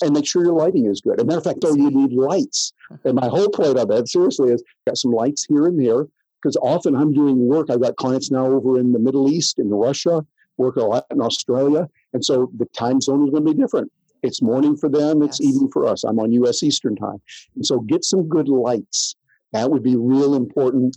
and 0.00 0.12
make 0.12 0.26
sure 0.26 0.44
your 0.44 0.54
lighting 0.54 0.86
is 0.86 1.00
good. 1.00 1.18
As 1.18 1.24
a 1.24 1.26
matter 1.26 1.38
of 1.38 1.44
fact, 1.44 1.60
though, 1.60 1.74
you 1.74 1.90
need 1.90 2.12
lights. 2.12 2.72
And 3.04 3.14
my 3.14 3.28
whole 3.28 3.48
point 3.48 3.78
on 3.78 3.88
that, 3.88 4.08
seriously, 4.08 4.52
is 4.52 4.62
got 4.86 4.96
some 4.96 5.12
lights 5.12 5.44
here 5.44 5.66
and 5.66 5.78
there 5.78 6.06
because 6.42 6.56
often 6.56 6.96
I'm 6.96 7.12
doing 7.12 7.46
work. 7.46 7.70
I've 7.70 7.80
got 7.82 7.96
clients 7.96 8.30
now 8.30 8.46
over 8.46 8.78
in 8.78 8.92
the 8.92 8.98
Middle 8.98 9.30
East, 9.30 9.58
in 9.58 9.70
Russia, 9.70 10.24
work 10.56 10.76
a 10.76 10.80
lot 10.80 11.06
in 11.10 11.20
Australia, 11.20 11.88
and 12.12 12.24
so 12.24 12.50
the 12.56 12.66
time 12.66 13.00
zone 13.00 13.24
is 13.24 13.30
going 13.30 13.44
to 13.44 13.52
be 13.52 13.58
different. 13.58 13.90
It's 14.22 14.42
morning 14.42 14.76
for 14.76 14.88
them, 14.88 15.22
it's 15.22 15.40
yes. 15.40 15.48
evening 15.48 15.70
for 15.72 15.86
us. 15.86 16.04
I'm 16.04 16.18
on 16.18 16.32
U.S. 16.32 16.62
Eastern 16.62 16.96
time, 16.96 17.20
and 17.54 17.64
so 17.64 17.80
get 17.80 18.04
some 18.04 18.28
good 18.28 18.48
lights. 18.48 19.16
That 19.52 19.70
would 19.70 19.82
be 19.82 19.96
real 19.96 20.34
important, 20.34 20.96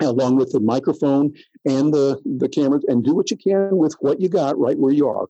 along 0.00 0.36
with 0.36 0.52
the 0.52 0.60
microphone 0.60 1.34
and 1.64 1.92
the 1.92 2.20
the 2.24 2.48
cameras, 2.48 2.84
and 2.88 3.04
do 3.04 3.14
what 3.14 3.30
you 3.30 3.36
can 3.36 3.76
with 3.76 3.94
what 4.00 4.20
you 4.20 4.28
got 4.28 4.58
right 4.58 4.78
where 4.78 4.92
you 4.92 5.08
are 5.08 5.26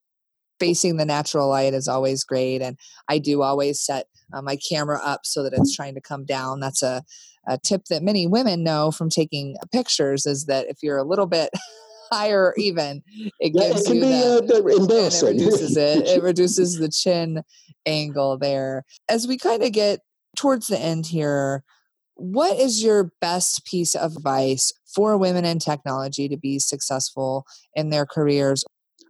facing 0.62 0.96
the 0.96 1.05
natural 1.05 1.48
light 1.48 1.75
is 1.75 1.88
always 1.88 2.22
great. 2.22 2.62
And 2.62 2.79
I 3.09 3.18
do 3.18 3.42
always 3.42 3.81
set 3.81 4.07
uh, 4.33 4.40
my 4.40 4.55
camera 4.55 5.01
up 5.03 5.22
so 5.25 5.42
that 5.42 5.53
it's 5.53 5.75
trying 5.75 5.96
to 5.96 6.01
come 6.01 6.25
down. 6.25 6.61
That's 6.61 6.85
a, 6.85 7.03
a 7.48 7.59
tip 7.59 7.87
that 7.87 8.05
many 8.05 8.29
women 8.29 8.62
know 8.62 8.92
from 8.92 9.11
taking 9.11 9.57
pictures 9.72 10.25
is 10.25 10.46
that 10.46 10.68
if 10.68 10.77
you're 10.81 10.98
a 10.98 11.03
little 11.03 11.27
bit 11.27 11.51
higher 12.12 12.55
even, 12.57 13.03
it 13.40 13.51
yeah, 13.57 13.70
gives 13.70 13.90
it 13.90 13.96
you 13.96 14.03
be, 14.03 14.07
the, 14.07 14.62
uh, 14.64 14.83
embarrassing. 14.83 15.29
it 15.31 15.33
reduces 15.33 15.77
it. 15.77 16.07
It 16.07 16.22
reduces 16.31 16.79
the 16.79 16.88
chin 16.88 17.42
angle 17.85 18.38
there. 18.38 18.85
As 19.09 19.27
we 19.27 19.38
kind 19.38 19.64
of 19.64 19.72
get 19.72 19.98
towards 20.37 20.68
the 20.68 20.79
end 20.79 21.07
here, 21.07 21.64
what 22.14 22.57
is 22.57 22.85
your 22.85 23.11
best 23.20 23.66
piece 23.66 23.96
of 23.96 24.14
advice 24.14 24.72
for 24.94 25.18
women 25.18 25.44
in 25.44 25.59
technology 25.59 26.29
to 26.29 26.37
be 26.37 26.61
successful 26.61 27.46
in 27.75 27.90
their 27.90 28.07
careers 28.07 28.62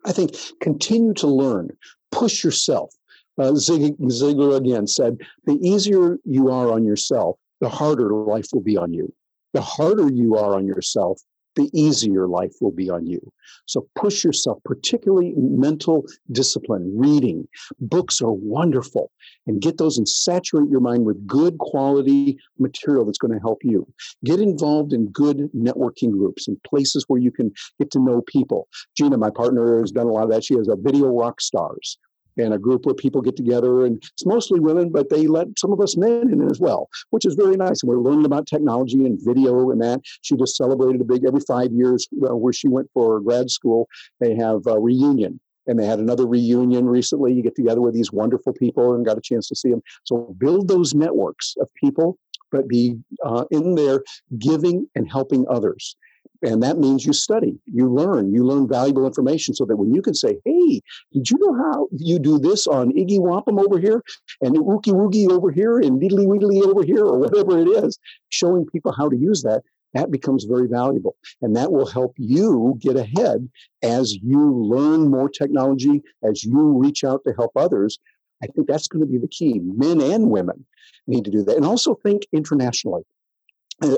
I 0.05 0.13
think 0.13 0.37
continue 0.61 1.15
to 1.15 1.27
learn, 1.27 1.71
push 2.11 2.43
yourself. 2.43 2.95
Uh, 3.39 3.55
Zig 3.55 3.97
Ziglar 3.99 4.57
again 4.57 4.87
said, 4.87 5.19
the 5.47 5.55
easier 5.55 6.19
you 6.25 6.51
are 6.51 6.71
on 6.73 6.85
yourself, 6.85 7.39
the 7.61 7.69
harder 7.69 8.13
life 8.13 8.47
will 8.53 8.61
be 8.63 8.77
on 8.77 8.93
you. 8.93 9.13
The 9.55 9.63
harder 9.63 10.11
you 10.11 10.37
are 10.37 10.55
on 10.55 10.67
yourself, 10.67 11.21
the 11.57 11.71
easier 11.73 12.27
life 12.27 12.55
will 12.61 12.73
be 12.73 12.91
on 12.91 13.07
you. 13.07 13.21
So 13.67 13.87
push 13.95 14.25
yourself, 14.25 14.59
particularly 14.65 15.35
mental 15.37 16.05
discipline, 16.31 16.93
reading. 16.97 17.47
Books 17.81 18.21
are 18.21 18.33
wonderful. 18.33 19.11
And 19.47 19.61
get 19.61 19.79
those 19.79 19.99
and 19.99 20.09
saturate 20.09 20.71
your 20.71 20.81
mind 20.81 21.05
with 21.05 21.27
good 21.27 21.59
quality 21.59 22.39
material 22.59 23.05
that's 23.05 23.19
going 23.19 23.35
to 23.35 23.41
help 23.41 23.59
you. 23.63 23.87
Get 24.25 24.41
involved 24.41 24.93
in 24.93 25.09
good 25.09 25.51
networking 25.55 26.13
groups 26.13 26.49
and 26.49 26.63
places 26.65 27.05
where 27.09 27.21
you 27.21 27.31
can 27.31 27.53
get 27.79 27.91
to 27.93 28.01
know 28.01 28.23
people. 28.23 28.69
Gina, 28.97 29.17
my 29.17 29.31
partner, 29.31 29.81
has 29.81 29.93
done 29.93 30.07
a 30.07 30.13
lot 30.13 30.25
of 30.25 30.31
that. 30.31 30.45
She 30.45 30.55
has 30.57 30.69
a 30.69 30.77
video 30.77 31.09
rock 31.09 31.41
stars 31.41 31.99
and 32.39 32.55
a 32.55 32.59
group 32.59 32.87
where 32.87 32.95
people 32.95 33.21
get 33.21 33.37
together 33.37 33.85
and 33.85 34.03
it's 34.13 34.27
mostly 34.27 34.61
women 34.61 34.91
but 34.91 35.09
they 35.11 35.27
let 35.27 35.47
some 35.59 35.73
of 35.73 35.81
us 35.81 35.97
men 35.97 36.29
in 36.33 36.51
as 36.51 36.61
well 36.61 36.89
which 37.11 37.25
is 37.25 37.35
very 37.35 37.57
nice. 37.57 37.83
And 37.83 37.89
we're 37.89 37.99
learning 37.99 38.25
about 38.25 38.47
technology 38.47 39.05
and 39.07 39.19
video 39.23 39.71
and 39.71 39.81
that. 39.83 40.01
She 40.23 40.37
just 40.37 40.57
celebrated 40.57 41.01
a 41.01 41.05
big 41.05 41.25
every 41.25 41.41
five 41.41 41.73
years 41.73 42.09
uh, 42.29 42.37
where 42.37 42.53
she 42.53 42.69
went 42.69 42.91
for 42.93 43.21
grad 43.21 43.51
school 43.51 43.89
they 44.21 44.35
have 44.35 44.67
a 44.67 44.79
reunion. 44.79 45.41
And 45.67 45.79
they 45.79 45.87
had 45.87 46.01
another 46.01 46.27
reunion 46.27 46.87
recently. 46.87 47.33
You 47.33 47.43
get 47.43 47.55
together 47.55 47.81
with 47.81 47.95
these 47.95 48.13
wonderful 48.13 48.53
people 48.53 48.95
and 48.95 49.07
got 49.07 49.19
a 49.19 49.21
chance 49.21 49.49
to 49.49 49.55
see 49.55 49.71
them 49.71 49.83
so 50.05 50.35
build 50.39 50.69
those 50.69 50.95
networks 50.95 51.55
of 51.61 51.69
people 51.75 52.19
but 52.51 52.69
be 52.69 52.99
uh, 53.25 53.45
in 53.51 53.75
there 53.75 54.03
giving 54.39 54.87
and 54.95 55.11
helping 55.11 55.47
others 55.49 55.97
and 56.43 56.63
that 56.63 56.79
means 56.79 57.07
you 57.07 57.13
study, 57.13 57.59
you 57.67 57.89
learn, 57.89 58.33
you 58.33 58.45
learn 58.45 58.69
valuable 58.69 59.07
information 59.07 59.55
so 59.55 59.65
that 59.65 59.77
when 59.77 59.95
you 59.95 60.03
can 60.03 60.15
say, 60.15 60.39
hey, 60.45 60.81
did 61.13 61.31
you 61.31 61.39
know 61.39 61.55
how 61.55 61.89
you 61.97 62.19
do 62.19 62.39
this 62.39 62.67
on 62.67 62.93
Iggy 62.93 63.21
Wampum 63.21 63.59
over 63.59 63.79
here 63.79 64.03
and 64.41 64.57
Wookie 64.57 64.93
Woogie 64.93 65.31
over 65.31 65.51
here 65.51 65.79
and 65.79 66.01
Diddly 66.01 66.27
Widdly 66.27 66.61
over 66.63 66.83
here 66.83 67.05
or 67.05 67.19
whatever 67.19 67.59
it 67.59 67.69
is, 67.69 67.99
showing 68.31 68.67
people 68.67 68.93
how 68.93 69.09
to 69.09 69.17
use 69.17 69.43
that, 69.43 69.63
that 69.95 70.11
becomes 70.11 70.45
very 70.45 70.67
valuable. 70.67 71.17
And 71.43 71.55
that 71.57 71.71
will 71.71 71.87
help 71.87 72.15
you 72.19 72.77
get 72.81 72.97
ahead 72.97 73.49
as 73.83 74.15
you 74.17 74.53
learn 74.53 75.09
more 75.09 75.29
technology, 75.29 76.03
as 76.25 76.45
you 76.45 76.79
reach 76.79 77.05
out 77.05 77.23
to 77.25 77.35
help 77.35 77.53
others. 77.57 77.99
I 78.43 78.47
think 78.49 78.67
that's 78.67 78.89
going 78.89 79.05
to 79.05 79.11
be 79.11 79.19
the 79.19 79.29
key. 79.29 79.61
Men 79.61 80.01
and 80.01 80.31
women 80.31 80.65
need 81.07 81.25
to 81.27 81.31
do 81.31 81.45
that. 81.45 81.57
And 81.57 81.65
also 81.65 81.95
think 81.95 82.27
internationally 82.33 83.03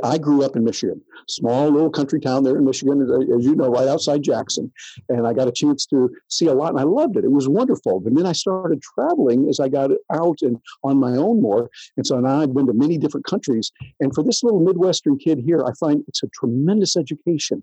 I 0.03 0.19
grew 0.19 0.43
up 0.43 0.57
in 0.57 0.65
Michigan, 0.65 1.01
small 1.29 1.71
little 1.71 1.91
country 1.91 2.21
town 2.21 2.45
there 2.45 2.57
in 2.57 2.65
Michigan, 2.65 3.03
as 3.03 3.45
you 3.45 3.55
know, 3.55 3.69
right 3.69 3.89
outside 3.89 4.23
Jackson. 4.23 4.73
And 5.09 5.27
I 5.27 5.33
got 5.33 5.49
a 5.49 5.53
chance 5.53 5.85
to 5.87 6.11
see 6.29 6.47
a 6.47 6.55
lot 6.55 6.71
and 6.71 6.81
I 6.81 6.85
loved 6.85 7.17
it. 7.17 7.25
It 7.25 7.33
was 7.33 7.49
wonderful. 7.49 8.03
And 8.07 8.17
then 8.17 8.27
I 8.27 8.33
started 8.33 8.83
traveling 8.83 9.49
as 9.49 9.61
I 9.61 9.69
got 9.69 9.91
out 10.13 10.39
and 10.43 10.59
on 10.83 10.99
my 10.99 11.17
own 11.17 11.43
more. 11.43 11.71
And 11.97 12.07
so 12.07 12.19
now 12.19 12.41
I've 12.41 12.55
been 12.55 12.67
to 12.67 12.73
many 12.73 12.99
different 12.99 13.27
countries. 13.27 13.73
And 14.01 14.15
for 14.15 14.23
this 14.23 14.43
little 14.43 14.61
Midwestern 14.61 15.19
kid 15.19 15.39
here, 15.39 15.65
I 15.65 15.73
find 15.79 16.03
it's 16.09 16.23
a 16.23 16.29
tremendous 16.29 16.97
education 16.97 17.63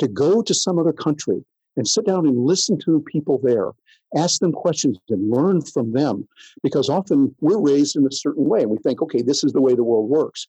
to 0.00 0.08
go 0.08 0.42
to 0.42 0.54
some 0.54 0.78
other 0.78 0.92
country 0.92 1.44
and 1.76 1.88
sit 1.88 2.06
down 2.06 2.26
and 2.26 2.44
listen 2.44 2.78
to 2.80 3.04
people 3.06 3.40
there, 3.42 3.70
ask 4.16 4.40
them 4.40 4.52
questions 4.52 4.98
and 5.08 5.30
learn 5.30 5.60
from 5.60 5.92
them. 5.92 6.28
Because 6.62 6.88
often 6.88 7.34
we're 7.40 7.58
raised 7.58 7.96
in 7.96 8.06
a 8.06 8.12
certain 8.12 8.44
way 8.48 8.62
and 8.62 8.70
we 8.70 8.78
think, 8.78 9.02
okay, 9.02 9.22
this 9.22 9.44
is 9.44 9.52
the 9.52 9.60
way 9.60 9.74
the 9.74 9.84
world 9.84 10.08
works. 10.08 10.46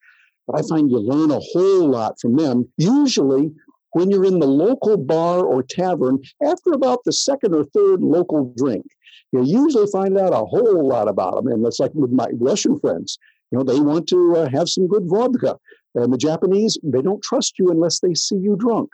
But 0.47 0.59
I 0.59 0.67
find 0.67 0.89
you 0.89 0.99
learn 0.99 1.31
a 1.31 1.39
whole 1.39 1.89
lot 1.89 2.19
from 2.19 2.35
them. 2.35 2.67
Usually, 2.77 3.51
when 3.91 4.11
you're 4.11 4.25
in 4.25 4.39
the 4.39 4.47
local 4.47 4.97
bar 4.97 5.43
or 5.43 5.63
tavern, 5.63 6.21
after 6.43 6.73
about 6.73 6.99
the 7.05 7.13
second 7.13 7.55
or 7.55 7.63
third 7.65 8.01
local 8.01 8.53
drink, 8.57 8.85
you 9.31 9.43
usually 9.43 9.87
find 9.87 10.17
out 10.17 10.33
a 10.33 10.45
whole 10.45 10.87
lot 10.87 11.07
about 11.07 11.35
them. 11.35 11.47
And 11.47 11.65
that's 11.65 11.79
like 11.79 11.93
with 11.93 12.11
my 12.11 12.27
Russian 12.33 12.79
friends. 12.79 13.17
You 13.51 13.57
know, 13.57 13.63
they 13.63 13.79
want 13.79 14.07
to 14.09 14.35
uh, 14.35 14.49
have 14.49 14.69
some 14.69 14.87
good 14.87 15.03
vodka. 15.05 15.57
And 15.95 16.11
the 16.11 16.17
Japanese, 16.17 16.77
they 16.83 17.01
don't 17.01 17.23
trust 17.23 17.57
you 17.57 17.69
unless 17.69 17.99
they 17.99 18.13
see 18.13 18.35
you 18.35 18.55
drunk. 18.57 18.91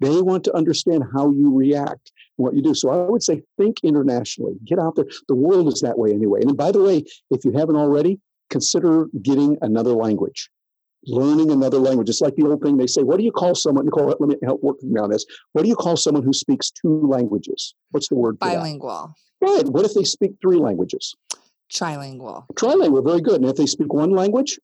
They 0.00 0.22
want 0.22 0.44
to 0.44 0.56
understand 0.56 1.02
how 1.12 1.32
you 1.32 1.52
react, 1.52 2.12
what 2.36 2.54
you 2.54 2.62
do. 2.62 2.74
So 2.74 2.90
I 2.90 3.10
would 3.10 3.22
say 3.22 3.42
think 3.58 3.78
internationally. 3.82 4.54
Get 4.64 4.78
out 4.78 4.94
there. 4.94 5.06
The 5.26 5.34
world 5.34 5.66
is 5.66 5.80
that 5.80 5.98
way 5.98 6.12
anyway. 6.12 6.42
And 6.42 6.56
by 6.56 6.70
the 6.70 6.82
way, 6.82 7.04
if 7.30 7.44
you 7.44 7.50
haven't 7.52 7.74
already, 7.76 8.20
consider 8.50 9.06
getting 9.20 9.58
another 9.62 9.92
language 9.92 10.48
learning 11.06 11.50
another 11.50 11.78
language. 11.78 12.08
It's 12.08 12.20
like 12.20 12.36
the 12.36 12.46
old 12.46 12.62
thing 12.62 12.76
they 12.76 12.86
say, 12.86 13.02
what 13.02 13.18
do 13.18 13.24
you 13.24 13.32
call 13.32 13.54
someone, 13.54 13.84
Nicole, 13.84 14.06
let 14.06 14.20
me 14.20 14.36
help 14.42 14.62
work 14.62 14.76
with 14.82 14.90
me 14.90 15.00
on 15.00 15.10
this. 15.10 15.24
What 15.52 15.62
do 15.62 15.68
you 15.68 15.76
call 15.76 15.96
someone 15.96 16.22
who 16.24 16.32
speaks 16.32 16.70
two 16.70 17.06
languages? 17.06 17.74
What's 17.90 18.08
the 18.08 18.16
word? 18.16 18.38
Bilingual. 18.38 19.14
Right. 19.40 19.66
What 19.66 19.84
if 19.84 19.94
they 19.94 20.04
speak 20.04 20.32
three 20.42 20.56
languages? 20.56 21.14
Trilingual. 21.72 22.46
Trilingual, 22.54 23.04
very 23.04 23.20
good. 23.20 23.40
And 23.40 23.50
if 23.50 23.56
they 23.56 23.66
speak 23.66 23.92
one 23.92 24.10
language? 24.10 24.58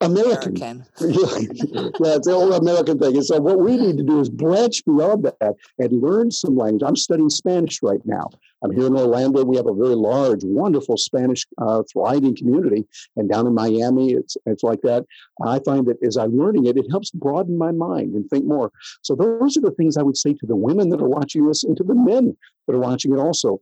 American. 0.00 0.56
American. 0.56 0.86
yeah, 1.00 2.16
it's 2.16 2.26
the 2.26 2.32
old 2.32 2.52
American 2.60 2.98
thing. 2.98 3.16
And 3.16 3.24
so 3.24 3.40
what 3.40 3.60
we 3.60 3.76
need 3.76 3.96
to 3.96 4.02
do 4.02 4.20
is 4.20 4.28
branch 4.28 4.84
beyond 4.84 5.24
that 5.24 5.54
and 5.78 6.02
learn 6.02 6.30
some 6.30 6.56
language. 6.56 6.82
I'm 6.84 6.96
studying 6.96 7.30
Spanish 7.30 7.80
right 7.82 8.04
now. 8.04 8.28
I'm 8.64 8.74
here 8.74 8.86
in 8.86 8.96
Orlando. 8.96 9.44
We 9.44 9.58
have 9.58 9.66
a 9.66 9.74
very 9.74 9.94
large, 9.94 10.42
wonderful 10.42 10.96
Spanish 10.96 11.46
uh, 11.58 11.82
thriving 11.92 12.34
community. 12.34 12.86
And 13.14 13.28
down 13.28 13.46
in 13.46 13.54
Miami, 13.54 14.12
it's, 14.12 14.38
it's 14.46 14.62
like 14.62 14.80
that. 14.82 15.04
I 15.44 15.60
find 15.66 15.86
that 15.86 16.02
as 16.02 16.16
I'm 16.16 16.36
learning 16.36 16.64
it, 16.66 16.78
it 16.78 16.90
helps 16.90 17.10
broaden 17.10 17.58
my 17.58 17.72
mind 17.72 18.14
and 18.14 18.28
think 18.30 18.46
more. 18.46 18.72
So 19.02 19.14
those 19.14 19.58
are 19.58 19.60
the 19.60 19.72
things 19.72 19.98
I 19.98 20.02
would 20.02 20.16
say 20.16 20.32
to 20.32 20.46
the 20.46 20.56
women 20.56 20.88
that 20.90 21.02
are 21.02 21.08
watching 21.08 21.46
this 21.46 21.62
and 21.64 21.76
to 21.76 21.84
the 21.84 21.94
men 21.94 22.34
that 22.66 22.74
are 22.74 22.80
watching 22.80 23.12
it 23.12 23.18
also. 23.18 23.60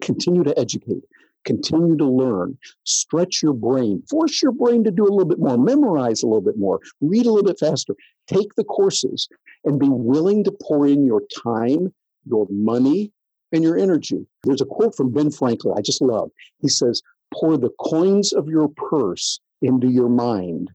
Continue 0.00 0.42
to 0.42 0.58
educate 0.58 1.04
continue 1.44 1.96
to 1.96 2.06
learn, 2.06 2.56
stretch 2.84 3.42
your 3.42 3.52
brain, 3.52 4.00
force 4.08 4.40
your 4.40 4.52
brain 4.52 4.84
to 4.84 4.92
do 4.92 5.02
a 5.02 5.10
little 5.10 5.24
bit 5.24 5.40
more, 5.40 5.58
memorize 5.58 6.22
a 6.22 6.26
little 6.26 6.40
bit 6.40 6.56
more, 6.56 6.78
read 7.00 7.26
a 7.26 7.30
little 7.32 7.42
bit 7.42 7.58
faster, 7.58 7.96
take 8.28 8.54
the 8.54 8.62
courses, 8.62 9.28
and 9.64 9.80
be 9.80 9.88
willing 9.88 10.44
to 10.44 10.52
pour 10.62 10.86
in 10.86 11.04
your 11.04 11.20
time, 11.42 11.92
your 12.24 12.46
money, 12.48 13.10
and 13.52 13.62
your 13.62 13.78
energy. 13.78 14.26
There's 14.44 14.60
a 14.60 14.66
quote 14.66 14.96
from 14.96 15.12
Ben 15.12 15.30
Franklin 15.30 15.74
I 15.76 15.82
just 15.82 16.02
love. 16.02 16.30
He 16.60 16.68
says, 16.68 17.02
Pour 17.34 17.56
the 17.56 17.70
coins 17.80 18.32
of 18.32 18.48
your 18.48 18.68
purse 18.68 19.40
into 19.62 19.88
your 19.88 20.08
mind, 20.08 20.70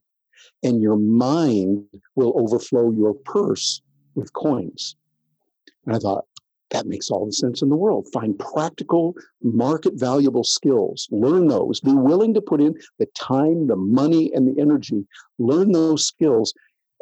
and 0.64 0.82
your 0.82 0.96
mind 0.98 1.86
will 2.16 2.34
overflow 2.40 2.92
your 2.92 3.14
purse 3.14 3.82
with 4.16 4.34
coins. 4.34 4.96
And 5.86 5.96
I 5.96 6.00
thought, 6.00 6.26
that 6.72 6.86
makes 6.86 7.10
all 7.10 7.26
the 7.26 7.32
sense 7.32 7.62
in 7.62 7.70
the 7.70 7.76
world. 7.76 8.08
Find 8.12 8.38
practical, 8.38 9.16
market 9.42 9.94
valuable 9.96 10.44
skills, 10.44 11.08
learn 11.12 11.48
those, 11.48 11.80
be 11.80 11.94
willing 11.94 12.34
to 12.34 12.42
put 12.42 12.60
in 12.60 12.76
the 13.00 13.06
time, 13.16 13.68
the 13.68 13.76
money, 13.76 14.32
and 14.34 14.48
the 14.48 14.62
energy, 14.62 15.06
learn 15.40 15.72
those 15.72 16.06
skills, 16.06 16.54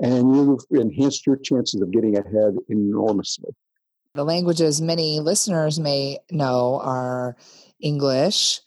and 0.01 0.35
you've 0.35 0.65
enhanced 0.71 1.25
your 1.25 1.37
chances 1.37 1.81
of 1.81 1.91
getting 1.91 2.17
ahead 2.17 2.55
enormously. 2.69 3.49
The 4.15 4.23
languages 4.23 4.81
many 4.81 5.19
listeners 5.19 5.77
may 5.77 6.19
know 6.31 6.79
are 6.81 7.35
English, 7.81 8.61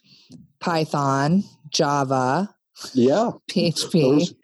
Python, 0.60 1.42
Java, 1.70 2.54
yeah. 2.92 3.30
PHP. 3.50 3.92
Those, 3.92 4.34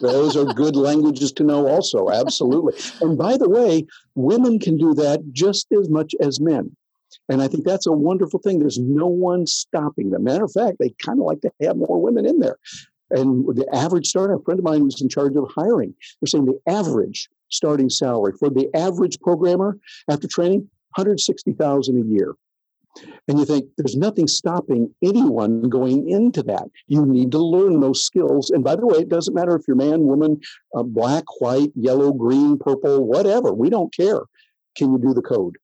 those, 0.00 0.36
are 0.36 0.44
good 0.54 0.74
languages 0.74 1.30
to 1.32 1.44
know, 1.44 1.68
also. 1.68 2.10
Absolutely. 2.10 2.74
And 3.00 3.16
by 3.16 3.36
the 3.36 3.48
way, 3.48 3.86
women 4.14 4.58
can 4.58 4.76
do 4.76 4.92
that 4.94 5.20
just 5.32 5.68
as 5.72 5.88
much 5.88 6.14
as 6.20 6.40
men. 6.40 6.74
And 7.28 7.42
I 7.42 7.48
think 7.48 7.64
that's 7.64 7.86
a 7.86 7.92
wonderful 7.92 8.40
thing. 8.40 8.58
There's 8.58 8.78
no 8.78 9.06
one 9.06 9.46
stopping 9.46 10.10
them. 10.10 10.24
Matter 10.24 10.44
of 10.44 10.52
fact, 10.52 10.78
they 10.80 10.94
kind 11.04 11.20
of 11.20 11.26
like 11.26 11.42
to 11.42 11.52
have 11.62 11.76
more 11.76 12.00
women 12.00 12.26
in 12.26 12.40
there. 12.40 12.56
And 13.10 13.46
the 13.54 13.68
average 13.72 14.06
starting, 14.06 14.36
a 14.36 14.42
friend 14.42 14.58
of 14.58 14.64
mine 14.64 14.84
was 14.84 15.00
in 15.00 15.08
charge 15.08 15.36
of 15.36 15.48
hiring. 15.54 15.94
They're 16.20 16.28
saying 16.28 16.46
the 16.46 16.60
average 16.66 17.28
starting 17.48 17.90
salary 17.90 18.32
for 18.38 18.50
the 18.50 18.68
average 18.74 19.18
programmer 19.20 19.78
after 20.10 20.26
training, 20.28 20.60
160,000 20.94 21.96
a 21.96 22.06
year. 22.06 22.34
And 23.28 23.38
you 23.38 23.44
think 23.44 23.68
there's 23.76 23.96
nothing 23.96 24.26
stopping 24.26 24.94
anyone 25.02 25.68
going 25.68 26.08
into 26.08 26.42
that. 26.44 26.64
You 26.86 27.04
need 27.04 27.30
to 27.32 27.38
learn 27.38 27.80
those 27.80 28.04
skills. 28.04 28.50
And 28.50 28.64
by 28.64 28.76
the 28.76 28.86
way, 28.86 28.98
it 28.98 29.08
doesn't 29.08 29.34
matter 29.34 29.54
if 29.54 29.62
you're 29.68 29.76
man, 29.76 30.02
woman, 30.02 30.40
uh, 30.74 30.82
black, 30.82 31.24
white, 31.40 31.72
yellow, 31.74 32.12
green, 32.12 32.58
purple, 32.58 33.04
whatever. 33.04 33.52
We 33.52 33.70
don't 33.70 33.94
care. 33.94 34.20
Can 34.76 34.92
you 34.92 34.98
do 34.98 35.14
the 35.14 35.22
code? 35.22 35.56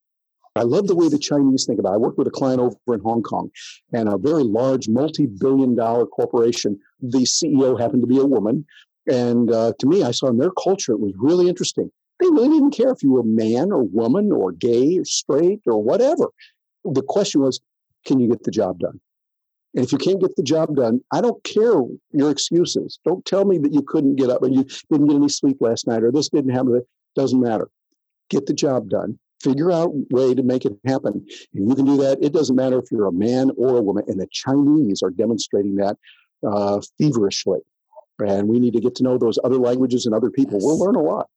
I 0.55 0.63
love 0.63 0.87
the 0.87 0.95
way 0.95 1.09
the 1.09 1.19
Chinese 1.19 1.65
think 1.65 1.79
about 1.79 1.93
it. 1.93 1.95
I 1.95 1.99
worked 1.99 2.19
with 2.19 2.27
a 2.27 2.31
client 2.31 2.61
over 2.61 2.77
in 2.89 3.01
Hong 3.01 3.23
Kong 3.23 3.51
and 3.95 4.09
a 4.09 4.19
very 4.19 4.43
large 4.43 4.89
multi 4.89 5.27
billion 5.27 5.75
dollar 5.75 6.07
corporation. 6.07 6.79
The 7.01 7.21
CEO 7.21 7.81
happened 7.81 8.03
to 8.03 8.07
be 8.07 8.19
a 8.19 8.27
woman. 8.27 8.67
And 9.07 9.53
uh, 9.53 9.73
to 9.79 9.87
me, 9.87 10.03
I 10.05 10.13
saw 10.13 10.29
in 10.29 10.39
their 10.39 10.53
culture, 10.53 10.93
it 10.93 11.01
was 11.01 11.13
really 11.17 11.49
interesting. 11.49 11.91
They 12.21 12.29
really 12.29 12.51
didn't 12.51 12.71
care 12.71 12.91
if 12.91 13.03
you 13.03 13.13
were 13.13 13.25
man 13.25 13.73
or 13.73 13.83
woman 13.83 14.31
or 14.31 14.53
gay 14.53 14.99
or 14.99 15.05
straight 15.05 15.61
or 15.67 15.83
whatever 15.83 16.29
the 16.85 17.03
question 17.03 17.41
was, 17.41 17.61
can 18.07 18.21
you 18.21 18.29
get 18.29 18.45
the 18.45 18.51
job 18.51 18.79
done? 18.79 19.01
And 19.75 19.85
if 19.85 19.93
you 19.93 19.99
can't 19.99 20.21
get 20.21 20.37
the 20.37 20.43
job 20.43 20.77
done, 20.77 21.01
I 21.13 21.21
don't 21.21 21.43
care 21.45 21.83
your 22.13 22.31
excuses. 22.31 22.99
Don't 23.05 23.25
tell 23.25 23.45
me 23.45 23.59
that 23.59 23.73
you 23.73 23.83
couldn't 23.83 24.17
get 24.17 24.29
up 24.29 24.43
and 24.43 24.55
you 24.55 24.65
didn't 24.91 25.07
get 25.07 25.17
any 25.17 25.29
sleep 25.29 25.59
last 25.61 25.87
night 25.87 26.03
or 26.03 26.13
this 26.13 26.29
didn't 26.29 26.51
happen. 26.51 26.77
It 26.77 26.87
doesn't 27.17 27.41
matter. 27.41 27.71
Get 28.29 28.47
the 28.47 28.53
job 28.53 28.91
done. 28.91 29.19
Figure 29.43 29.73
out 29.73 29.89
a 29.89 30.15
way 30.15 30.35
to 30.35 30.43
make 30.43 30.65
it 30.67 30.75
happen. 30.87 31.27
And 31.55 31.69
you 31.69 31.75
can 31.75 31.87
do 31.87 31.97
that. 31.99 32.19
It 32.21 32.33
doesn't 32.33 32.55
matter 32.55 32.79
if 32.79 32.85
you're 32.93 33.07
a 33.07 33.13
man 33.13 33.51
or 33.57 33.79
a 33.79 33.83
woman. 33.83 34.05
And 34.09 34.21
the 34.21 34.29
Chinese 34.31 35.03
are 35.03 35.11
demonstrating 35.11 35.77
that 35.77 35.97
uh, 36.47 36.81
feverishly. 36.99 37.61
And 38.19 38.49
we 38.49 38.61
need 38.61 38.75
to 38.75 38.81
get 38.81 38.95
to 38.97 39.03
know 39.03 39.19
those 39.19 39.39
other 39.43 39.57
languages 39.57 40.07
and 40.07 40.15
other 40.15 40.31
people. 40.31 40.55
Yes. 40.55 40.63
We'll 40.65 40.79
learn 40.79 40.95
a 40.95 41.03
lot. 41.03 41.29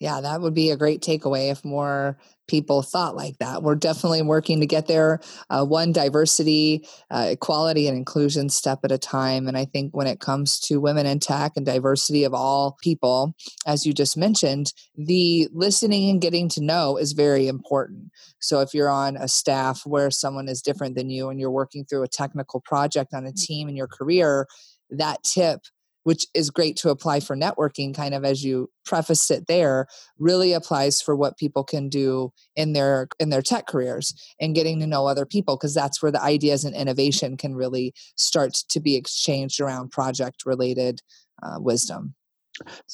Yeah, 0.00 0.20
that 0.20 0.40
would 0.40 0.54
be 0.54 0.70
a 0.70 0.76
great 0.76 1.02
takeaway 1.02 1.50
if 1.50 1.64
more 1.64 2.16
people 2.46 2.82
thought 2.82 3.16
like 3.16 3.36
that. 3.38 3.64
We're 3.64 3.74
definitely 3.74 4.22
working 4.22 4.60
to 4.60 4.66
get 4.66 4.86
there, 4.86 5.20
uh, 5.50 5.64
one 5.64 5.90
diversity, 5.90 6.86
uh, 7.10 7.30
equality, 7.30 7.88
and 7.88 7.96
inclusion 7.96 8.48
step 8.48 8.78
at 8.84 8.92
a 8.92 8.98
time. 8.98 9.48
And 9.48 9.56
I 9.56 9.64
think 9.64 9.96
when 9.96 10.06
it 10.06 10.20
comes 10.20 10.60
to 10.60 10.80
women 10.80 11.04
in 11.04 11.18
tech 11.18 11.52
and 11.56 11.66
diversity 11.66 12.22
of 12.22 12.32
all 12.32 12.76
people, 12.80 13.34
as 13.66 13.84
you 13.84 13.92
just 13.92 14.16
mentioned, 14.16 14.72
the 14.96 15.48
listening 15.52 16.10
and 16.10 16.20
getting 16.20 16.48
to 16.50 16.62
know 16.62 16.96
is 16.96 17.12
very 17.12 17.48
important. 17.48 18.12
So 18.40 18.60
if 18.60 18.72
you're 18.74 18.88
on 18.88 19.16
a 19.16 19.26
staff 19.26 19.82
where 19.84 20.12
someone 20.12 20.48
is 20.48 20.62
different 20.62 20.94
than 20.94 21.10
you 21.10 21.28
and 21.28 21.40
you're 21.40 21.50
working 21.50 21.84
through 21.84 22.04
a 22.04 22.08
technical 22.08 22.60
project 22.60 23.14
on 23.14 23.26
a 23.26 23.30
mm. 23.30 23.44
team 23.44 23.68
in 23.68 23.74
your 23.74 23.88
career, 23.88 24.46
that 24.90 25.22
tip 25.24 25.60
which 26.04 26.26
is 26.34 26.50
great 26.50 26.76
to 26.76 26.90
apply 26.90 27.20
for 27.20 27.36
networking, 27.36 27.94
kind 27.94 28.14
of 28.14 28.24
as 28.24 28.44
you 28.44 28.70
prefaced 28.84 29.30
it 29.30 29.46
there, 29.46 29.86
really 30.18 30.52
applies 30.52 31.00
for 31.00 31.14
what 31.14 31.36
people 31.36 31.64
can 31.64 31.88
do 31.88 32.32
in 32.56 32.72
their 32.72 33.08
in 33.18 33.30
their 33.30 33.42
tech 33.42 33.66
careers 33.66 34.14
and 34.40 34.54
getting 34.54 34.80
to 34.80 34.86
know 34.86 35.06
other 35.06 35.26
people 35.26 35.56
because 35.56 35.74
that's 35.74 36.02
where 36.02 36.12
the 36.12 36.22
ideas 36.22 36.64
and 36.64 36.74
innovation 36.74 37.36
can 37.36 37.54
really 37.54 37.92
start 38.16 38.54
to 38.68 38.80
be 38.80 38.96
exchanged 38.96 39.60
around 39.60 39.90
project 39.90 40.44
related 40.46 41.00
uh, 41.42 41.56
wisdom. 41.58 42.14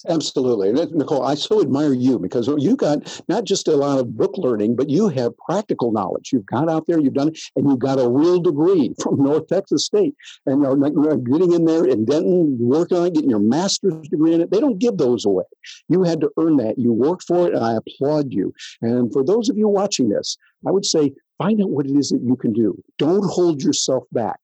Absolutely. 0.08 0.72
Nicole, 0.72 1.22
I 1.22 1.34
so 1.34 1.60
admire 1.60 1.92
you 1.92 2.18
because 2.18 2.48
you 2.58 2.76
got 2.76 3.22
not 3.28 3.44
just 3.44 3.68
a 3.68 3.76
lot 3.76 3.98
of 3.98 4.16
book 4.16 4.36
learning, 4.36 4.76
but 4.76 4.90
you 4.90 5.08
have 5.08 5.36
practical 5.38 5.92
knowledge. 5.92 6.30
You've 6.32 6.46
gone 6.46 6.68
out 6.68 6.86
there, 6.86 6.98
you've 6.98 7.14
done 7.14 7.28
it, 7.28 7.38
and 7.56 7.68
you've 7.68 7.78
got 7.78 7.98
a 7.98 8.08
real 8.08 8.40
degree 8.40 8.94
from 9.02 9.22
North 9.22 9.46
Texas 9.48 9.86
State. 9.86 10.14
And 10.46 10.62
you're 10.62 11.16
getting 11.16 11.52
in 11.52 11.64
there 11.64 11.84
in 11.84 12.04
Denton, 12.04 12.56
working 12.60 12.98
on 12.98 13.06
it, 13.06 13.14
getting 13.14 13.30
your 13.30 13.38
master's 13.38 14.08
degree 14.08 14.34
in 14.34 14.40
it. 14.40 14.50
They 14.50 14.60
don't 14.60 14.78
give 14.78 14.98
those 14.98 15.24
away. 15.24 15.44
You 15.88 16.02
had 16.02 16.20
to 16.20 16.30
earn 16.38 16.56
that. 16.58 16.78
You 16.78 16.92
worked 16.92 17.24
for 17.24 17.48
it, 17.48 17.54
and 17.54 17.64
I 17.64 17.76
applaud 17.76 18.32
you. 18.32 18.52
And 18.82 19.12
for 19.12 19.24
those 19.24 19.48
of 19.48 19.56
you 19.56 19.68
watching 19.68 20.08
this, 20.08 20.36
I 20.66 20.70
would 20.70 20.84
say 20.84 21.12
find 21.38 21.60
out 21.60 21.70
what 21.70 21.86
it 21.86 21.96
is 21.96 22.10
that 22.10 22.22
you 22.22 22.36
can 22.36 22.52
do. 22.52 22.80
Don't 22.98 23.28
hold 23.28 23.62
yourself 23.62 24.04
back 24.12 24.40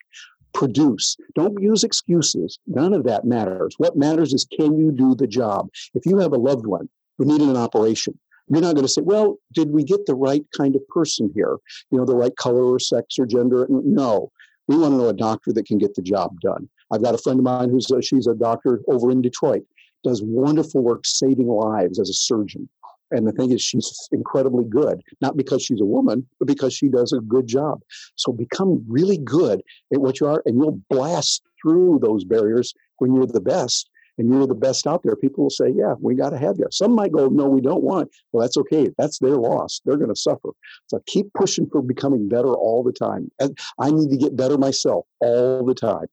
produce. 0.52 1.16
Don't 1.34 1.60
use 1.60 1.84
excuses. 1.84 2.58
None 2.66 2.94
of 2.94 3.04
that 3.04 3.24
matters. 3.24 3.74
What 3.78 3.96
matters 3.96 4.32
is 4.32 4.44
can 4.44 4.78
you 4.78 4.92
do 4.92 5.14
the 5.14 5.26
job? 5.26 5.68
If 5.94 6.06
you 6.06 6.18
have 6.18 6.32
a 6.32 6.38
loved 6.38 6.66
one 6.66 6.88
who 7.18 7.26
needed 7.26 7.48
an 7.48 7.56
operation, 7.56 8.18
you're 8.48 8.60
not 8.60 8.74
going 8.74 8.86
to 8.86 8.92
say, 8.92 9.02
well, 9.02 9.36
did 9.52 9.70
we 9.70 9.84
get 9.84 10.06
the 10.06 10.14
right 10.14 10.44
kind 10.56 10.74
of 10.74 10.86
person 10.88 11.30
here? 11.34 11.56
You 11.90 11.98
know, 11.98 12.04
the 12.04 12.16
right 12.16 12.34
color 12.36 12.64
or 12.64 12.80
sex 12.80 13.18
or 13.18 13.26
gender? 13.26 13.66
No. 13.70 14.32
We 14.66 14.76
want 14.76 14.92
to 14.92 14.98
know 14.98 15.08
a 15.08 15.14
doctor 15.14 15.52
that 15.52 15.66
can 15.66 15.78
get 15.78 15.94
the 15.94 16.02
job 16.02 16.40
done. 16.40 16.68
I've 16.92 17.02
got 17.02 17.14
a 17.14 17.18
friend 17.18 17.38
of 17.38 17.44
mine 17.44 17.70
who's 17.70 17.90
a, 17.90 18.02
she's 18.02 18.26
a 18.26 18.34
doctor 18.34 18.80
over 18.88 19.12
in 19.12 19.22
Detroit, 19.22 19.62
does 20.02 20.22
wonderful 20.22 20.82
work 20.82 21.02
saving 21.04 21.46
lives 21.46 22.00
as 22.00 22.10
a 22.10 22.14
surgeon. 22.14 22.68
And 23.10 23.26
the 23.26 23.32
thing 23.32 23.52
is, 23.52 23.62
she's 23.62 24.08
incredibly 24.12 24.64
good, 24.64 25.02
not 25.20 25.36
because 25.36 25.62
she's 25.62 25.80
a 25.80 25.84
woman, 25.84 26.26
but 26.38 26.46
because 26.46 26.72
she 26.74 26.88
does 26.88 27.12
a 27.12 27.20
good 27.20 27.46
job. 27.46 27.80
So 28.16 28.32
become 28.32 28.84
really 28.88 29.18
good 29.18 29.62
at 29.92 30.00
what 30.00 30.20
you 30.20 30.26
are, 30.26 30.42
and 30.46 30.56
you'll 30.56 30.80
blast 30.88 31.42
through 31.60 32.00
those 32.02 32.24
barriers 32.24 32.74
when 32.98 33.14
you're 33.14 33.26
the 33.26 33.40
best 33.40 33.90
and 34.18 34.30
you're 34.30 34.46
the 34.46 34.54
best 34.54 34.86
out 34.86 35.02
there. 35.02 35.16
People 35.16 35.44
will 35.44 35.50
say, 35.50 35.70
Yeah, 35.74 35.94
we 35.98 36.14
got 36.14 36.30
to 36.30 36.38
have 36.38 36.58
you. 36.58 36.66
Some 36.70 36.94
might 36.94 37.12
go, 37.12 37.28
No, 37.28 37.48
we 37.48 37.60
don't 37.60 37.82
want. 37.82 38.10
Well, 38.32 38.42
that's 38.42 38.56
okay. 38.58 38.90
That's 38.98 39.18
their 39.18 39.36
loss. 39.36 39.80
They're 39.84 39.96
going 39.96 40.10
to 40.10 40.20
suffer. 40.20 40.50
So 40.88 41.02
keep 41.06 41.32
pushing 41.32 41.68
for 41.70 41.80
becoming 41.82 42.28
better 42.28 42.52
all 42.52 42.82
the 42.82 42.92
time. 42.92 43.30
And 43.40 43.58
I 43.78 43.90
need 43.90 44.10
to 44.10 44.16
get 44.16 44.36
better 44.36 44.58
myself 44.58 45.06
all 45.20 45.64
the 45.64 45.74
time. 45.74 46.06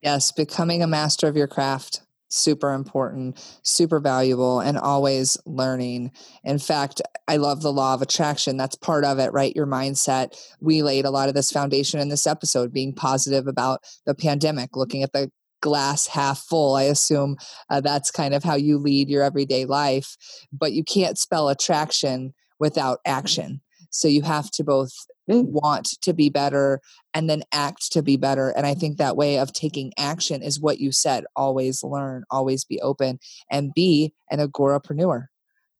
Yes, 0.00 0.32
becoming 0.32 0.82
a 0.82 0.86
master 0.86 1.26
of 1.26 1.36
your 1.36 1.48
craft 1.48 2.02
super 2.30 2.72
important, 2.72 3.38
super 3.62 4.00
valuable, 4.00 4.60
and 4.60 4.78
always 4.78 5.36
learning. 5.44 6.12
In 6.44 6.58
fact, 6.58 7.02
I 7.28 7.36
love 7.36 7.62
the 7.62 7.72
law 7.72 7.94
of 7.94 8.02
attraction. 8.02 8.56
That's 8.56 8.76
part 8.76 9.04
of 9.04 9.18
it, 9.18 9.32
right? 9.32 9.54
Your 9.54 9.66
mindset. 9.66 10.36
We 10.60 10.82
laid 10.82 11.04
a 11.04 11.10
lot 11.10 11.28
of 11.28 11.34
this 11.34 11.50
foundation 11.50 12.00
in 12.00 12.08
this 12.08 12.26
episode, 12.26 12.72
being 12.72 12.94
positive 12.94 13.46
about 13.46 13.82
the 14.06 14.14
pandemic, 14.14 14.76
looking 14.76 15.02
at 15.02 15.12
the 15.12 15.30
glass 15.60 16.06
half 16.06 16.38
full. 16.38 16.74
I 16.74 16.84
assume 16.84 17.36
uh, 17.68 17.80
that's 17.80 18.10
kind 18.10 18.34
of 18.34 18.42
how 18.42 18.54
you 18.54 18.78
lead 18.78 19.10
your 19.10 19.22
everyday 19.22 19.66
life. 19.66 20.16
But 20.52 20.72
you 20.72 20.84
can't 20.84 21.18
spell 21.18 21.48
attraction 21.48 22.32
without 22.58 23.00
action. 23.04 23.60
So 23.90 24.08
you 24.08 24.22
have 24.22 24.50
to 24.52 24.64
both 24.64 24.92
mm. 25.30 25.44
want 25.44 26.00
to 26.02 26.12
be 26.12 26.28
better 26.28 26.80
and 27.14 27.28
then 27.28 27.42
act 27.52 27.92
to 27.92 28.02
be 28.02 28.16
better. 28.16 28.50
And 28.50 28.66
I 28.66 28.74
think 28.74 28.96
that 28.96 29.16
way 29.16 29.38
of 29.38 29.52
taking 29.52 29.92
action 29.98 30.42
is 30.42 30.60
what 30.60 30.78
you 30.78 30.92
said 30.92 31.24
always 31.36 31.82
learn, 31.82 32.24
always 32.30 32.64
be 32.64 32.80
open, 32.80 33.18
and 33.50 33.74
be 33.74 34.14
an 34.30 34.38
agorapreneur 34.38 35.26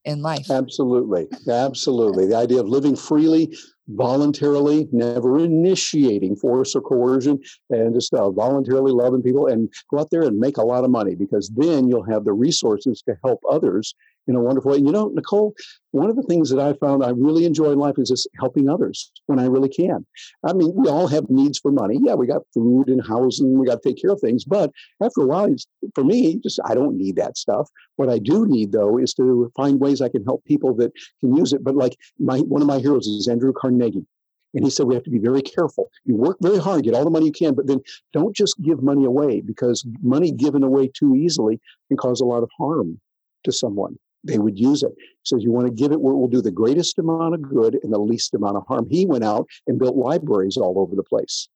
in 0.04 0.22
life. 0.22 0.50
Absolutely. 0.50 1.28
Absolutely. 1.48 2.26
The 2.26 2.36
idea 2.36 2.60
of 2.60 2.68
living 2.68 2.96
freely, 2.96 3.54
voluntarily, 3.88 4.88
never 4.92 5.38
initiating 5.38 6.36
force 6.36 6.74
or 6.74 6.80
coercion, 6.80 7.38
and 7.68 7.94
just 7.94 8.14
uh, 8.14 8.30
voluntarily 8.30 8.92
loving 8.92 9.22
people 9.22 9.46
and 9.46 9.72
go 9.90 9.98
out 9.98 10.10
there 10.10 10.22
and 10.22 10.38
make 10.38 10.56
a 10.56 10.64
lot 10.64 10.84
of 10.84 10.90
money 10.90 11.14
because 11.14 11.50
then 11.50 11.88
you'll 11.88 12.10
have 12.10 12.24
the 12.24 12.32
resources 12.32 13.02
to 13.02 13.16
help 13.22 13.40
others 13.48 13.94
in 14.26 14.36
a 14.36 14.40
wonderful 14.40 14.72
way. 14.72 14.78
You 14.78 14.92
know, 14.92 15.08
Nicole, 15.08 15.54
one 15.90 16.08
of 16.08 16.16
the 16.16 16.22
things 16.22 16.50
that 16.50 16.60
I 16.60 16.72
found 16.74 17.04
I 17.04 17.10
really 17.10 17.44
enjoy 17.44 17.72
in 17.72 17.78
life 17.78 17.96
is 17.98 18.08
just 18.08 18.28
helping 18.38 18.68
others 18.68 19.10
when 19.26 19.38
I 19.38 19.46
really 19.46 19.68
can. 19.68 20.06
I 20.44 20.52
mean, 20.52 20.72
we 20.74 20.88
all 20.88 21.08
have 21.08 21.28
needs 21.28 21.58
for 21.58 21.72
money. 21.72 21.98
Yeah, 22.00 22.14
we 22.14 22.26
got 22.26 22.42
food 22.54 22.88
and 22.88 23.04
housing, 23.06 23.58
we 23.58 23.66
got 23.66 23.82
to 23.82 23.88
take 23.88 24.00
care 24.00 24.12
of 24.12 24.20
things. 24.20 24.44
But 24.44 24.70
after 25.02 25.22
a 25.22 25.26
while, 25.26 25.54
for 25.94 26.04
me, 26.04 26.36
just 26.36 26.60
I 26.64 26.74
don't 26.74 26.96
need 26.96 27.16
that 27.16 27.36
stuff. 27.36 27.68
What 27.96 28.08
I 28.08 28.18
do 28.18 28.46
need 28.46 28.72
though 28.72 28.98
is 28.98 29.14
to 29.14 29.50
find 29.56 29.80
ways 29.80 30.00
I 30.00 30.08
can 30.08 30.24
help 30.24 30.44
people 30.44 30.74
that 30.76 30.92
can 31.20 31.36
use 31.36 31.52
it. 31.52 31.64
But 31.64 31.74
like 31.74 31.96
my 32.18 32.38
one 32.40 32.62
of 32.62 32.68
my 32.68 32.78
heroes 32.78 33.06
is 33.06 33.28
Andrew 33.28 33.52
Carnegie. 33.52 34.06
And 34.52 34.64
he 34.64 34.70
said, 34.70 34.86
we 34.86 34.94
have 34.94 35.04
to 35.04 35.10
be 35.10 35.20
very 35.20 35.42
careful. 35.42 35.90
You 36.04 36.16
work 36.16 36.38
very 36.40 36.58
hard, 36.58 36.82
get 36.82 36.94
all 36.94 37.04
the 37.04 37.10
money 37.10 37.26
you 37.26 37.32
can, 37.32 37.54
but 37.54 37.68
then 37.68 37.80
don't 38.12 38.34
just 38.34 38.60
give 38.60 38.82
money 38.82 39.04
away 39.04 39.40
because 39.40 39.86
money 40.02 40.32
given 40.32 40.64
away 40.64 40.88
too 40.88 41.14
easily 41.14 41.60
can 41.86 41.96
cause 41.96 42.20
a 42.20 42.24
lot 42.24 42.42
of 42.42 42.50
harm 42.58 43.00
to 43.44 43.52
someone 43.52 43.96
they 44.24 44.38
would 44.38 44.58
use 44.58 44.82
it. 44.82 44.92
He 44.98 45.24
says, 45.24 45.42
You 45.42 45.52
want 45.52 45.66
to 45.66 45.72
give 45.72 45.92
it 45.92 46.00
where 46.00 46.14
it 46.14 46.18
will 46.18 46.28
do 46.28 46.42
the 46.42 46.50
greatest 46.50 46.98
amount 46.98 47.34
of 47.34 47.42
good 47.42 47.78
and 47.82 47.92
the 47.92 47.98
least 47.98 48.34
amount 48.34 48.56
of 48.56 48.66
harm. 48.66 48.86
He 48.90 49.06
went 49.06 49.24
out 49.24 49.48
and 49.66 49.78
built 49.78 49.96
libraries 49.96 50.56
all 50.56 50.78
over 50.78 50.94
the 50.94 51.02
place. 51.02 51.48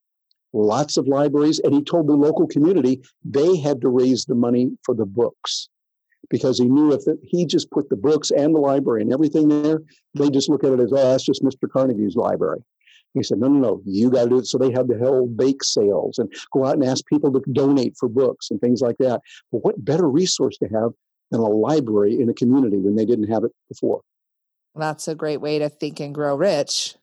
Lots 0.52 0.96
of 0.96 1.08
libraries. 1.08 1.58
And 1.60 1.74
he 1.74 1.82
told 1.82 2.06
the 2.06 2.14
local 2.14 2.46
community 2.46 3.02
they 3.24 3.56
had 3.56 3.80
to 3.80 3.88
raise 3.88 4.24
the 4.24 4.36
money 4.36 4.70
for 4.84 4.94
the 4.94 5.06
books 5.06 5.68
because 6.30 6.58
he 6.58 6.66
knew 6.66 6.92
if 6.92 7.06
it, 7.06 7.18
he 7.22 7.44
just 7.44 7.70
put 7.70 7.88
the 7.88 7.96
books 7.96 8.30
and 8.30 8.54
the 8.54 8.60
library 8.60 9.02
and 9.02 9.12
everything 9.12 9.48
there, 9.48 9.82
they 10.14 10.30
just 10.30 10.48
look 10.48 10.64
at 10.64 10.72
it 10.72 10.80
as, 10.80 10.92
oh, 10.92 10.96
that's 10.96 11.24
just 11.24 11.42
Mr. 11.42 11.68
Carnegie's 11.68 12.16
library. 12.16 12.62
He 13.14 13.22
said, 13.22 13.38
no, 13.38 13.46
no, 13.46 13.60
no, 13.60 13.82
you 13.84 14.10
got 14.10 14.24
to 14.24 14.28
do 14.30 14.38
it. 14.38 14.46
So 14.46 14.58
they 14.58 14.72
had 14.72 14.88
the 14.88 14.98
whole 14.98 15.26
bake 15.26 15.62
sales 15.62 16.18
and 16.18 16.32
go 16.52 16.64
out 16.64 16.74
and 16.74 16.84
ask 16.84 17.06
people 17.06 17.32
to 17.32 17.42
donate 17.52 17.96
for 17.96 18.08
books 18.08 18.50
and 18.50 18.60
things 18.60 18.80
like 18.80 18.96
that. 18.98 19.20
But 19.52 19.64
what 19.64 19.84
better 19.84 20.08
resource 20.08 20.58
to 20.58 20.68
have 20.68 20.92
than 21.30 21.40
a 21.40 21.48
library 21.48 22.20
in 22.20 22.28
a 22.28 22.34
community 22.34 22.78
when 22.78 22.96
they 22.96 23.04
didn't 23.04 23.28
have 23.28 23.44
it 23.44 23.52
before. 23.68 24.00
That's 24.76 25.08
a 25.08 25.14
great 25.14 25.40
way 25.40 25.58
to 25.60 25.68
think 25.68 26.00
and 26.00 26.14
grow 26.14 26.34
rich. 26.34 26.96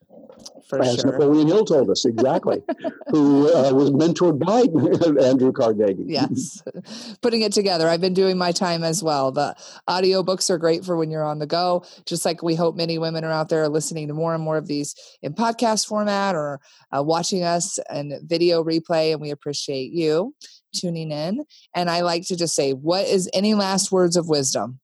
For 0.68 0.80
As 0.80 1.00
sure. 1.00 1.12
Napoleon 1.12 1.48
Hill 1.48 1.64
told 1.64 1.90
us, 1.90 2.04
exactly, 2.04 2.62
who 3.08 3.52
uh, 3.54 3.72
was 3.74 3.90
mentored 3.90 4.38
by 4.38 4.60
Andrew 5.22 5.52
Carnegie. 5.52 6.04
Yes, 6.06 6.62
putting 7.20 7.42
it 7.42 7.52
together. 7.52 7.88
I've 7.88 8.00
been 8.00 8.14
doing 8.14 8.38
my 8.38 8.52
time 8.52 8.82
as 8.82 9.02
well. 9.02 9.32
The 9.32 9.54
audiobooks 9.88 10.48
are 10.48 10.58
great 10.58 10.84
for 10.84 10.96
when 10.96 11.10
you're 11.10 11.24
on 11.24 11.40
the 11.40 11.46
go, 11.46 11.84
just 12.06 12.24
like 12.24 12.42
we 12.42 12.54
hope 12.54 12.74
many 12.74 12.98
women 12.98 13.24
are 13.24 13.32
out 13.32 13.50
there 13.50 13.68
listening 13.68 14.08
to 14.08 14.14
more 14.14 14.34
and 14.34 14.42
more 14.42 14.56
of 14.56 14.66
these 14.66 14.94
in 15.20 15.34
podcast 15.34 15.86
format 15.86 16.34
or 16.34 16.60
uh, 16.96 17.02
watching 17.02 17.42
us 17.42 17.78
and 17.90 18.14
video 18.22 18.64
replay, 18.64 19.12
and 19.12 19.20
we 19.20 19.30
appreciate 19.30 19.92
you 19.92 20.34
tuning 20.74 21.12
in. 21.12 21.44
And 21.74 21.90
I 21.90 22.00
like 22.00 22.26
to 22.28 22.36
just 22.36 22.54
say, 22.54 22.72
what 22.72 23.06
is 23.06 23.28
any 23.34 23.54
last 23.54 23.92
words 23.92 24.16
of 24.16 24.28
wisdom? 24.28 24.80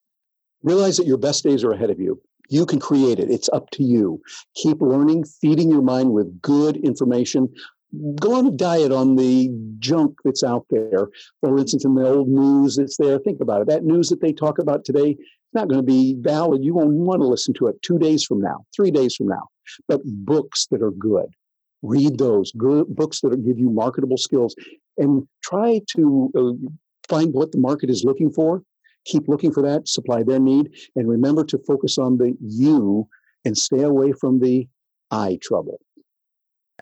Realize 0.62 0.96
that 0.96 1.06
your 1.06 1.18
best 1.18 1.44
days 1.44 1.64
are 1.64 1.72
ahead 1.72 1.90
of 1.90 2.00
you. 2.00 2.20
You 2.48 2.64
can 2.64 2.80
create 2.80 3.18
it. 3.18 3.30
It's 3.30 3.48
up 3.50 3.70
to 3.70 3.82
you. 3.82 4.22
Keep 4.54 4.80
learning, 4.80 5.24
feeding 5.24 5.70
your 5.70 5.82
mind 5.82 6.12
with 6.12 6.40
good 6.40 6.76
information. 6.78 7.52
Go 8.20 8.34
on 8.34 8.46
a 8.46 8.50
diet 8.50 8.92
on 8.92 9.16
the 9.16 9.50
junk 9.78 10.16
that's 10.24 10.42
out 10.42 10.66
there. 10.70 11.08
For 11.40 11.58
instance, 11.58 11.84
in 11.84 11.94
the 11.94 12.06
old 12.06 12.28
news 12.28 12.76
that's 12.76 12.96
there, 12.96 13.18
think 13.18 13.40
about 13.40 13.62
it. 13.62 13.68
That 13.68 13.84
news 13.84 14.08
that 14.08 14.20
they 14.20 14.32
talk 14.32 14.58
about 14.58 14.84
today 14.84 15.10
is 15.10 15.54
not 15.54 15.68
going 15.68 15.80
to 15.80 15.86
be 15.86 16.16
valid. 16.18 16.64
You 16.64 16.74
won't 16.74 16.92
want 16.92 17.20
to 17.22 17.26
listen 17.26 17.54
to 17.54 17.66
it 17.68 17.80
two 17.82 17.98
days 17.98 18.24
from 18.24 18.40
now, 18.40 18.64
three 18.74 18.90
days 18.90 19.14
from 19.14 19.28
now. 19.28 19.48
But 19.86 20.00
books 20.04 20.66
that 20.70 20.82
are 20.82 20.90
good, 20.90 21.26
read 21.82 22.18
those 22.18 22.52
good 22.52 22.94
books 22.94 23.20
that 23.20 23.44
give 23.44 23.58
you 23.58 23.70
marketable 23.70 24.18
skills 24.18 24.54
and 24.96 25.26
try 25.42 25.80
to 25.96 26.30
uh, 26.36 26.68
find 27.08 27.32
what 27.32 27.52
the 27.52 27.58
market 27.58 27.88
is 27.88 28.04
looking 28.04 28.30
for 28.30 28.62
keep 29.08 29.28
looking 29.28 29.52
for 29.52 29.62
that 29.62 29.88
supply 29.88 30.22
their 30.22 30.38
need 30.38 30.70
and 30.96 31.08
remember 31.08 31.44
to 31.44 31.58
focus 31.66 31.98
on 31.98 32.18
the 32.18 32.36
you 32.40 33.08
and 33.44 33.56
stay 33.56 33.82
away 33.82 34.12
from 34.12 34.38
the 34.40 34.68
i 35.10 35.38
trouble 35.42 35.80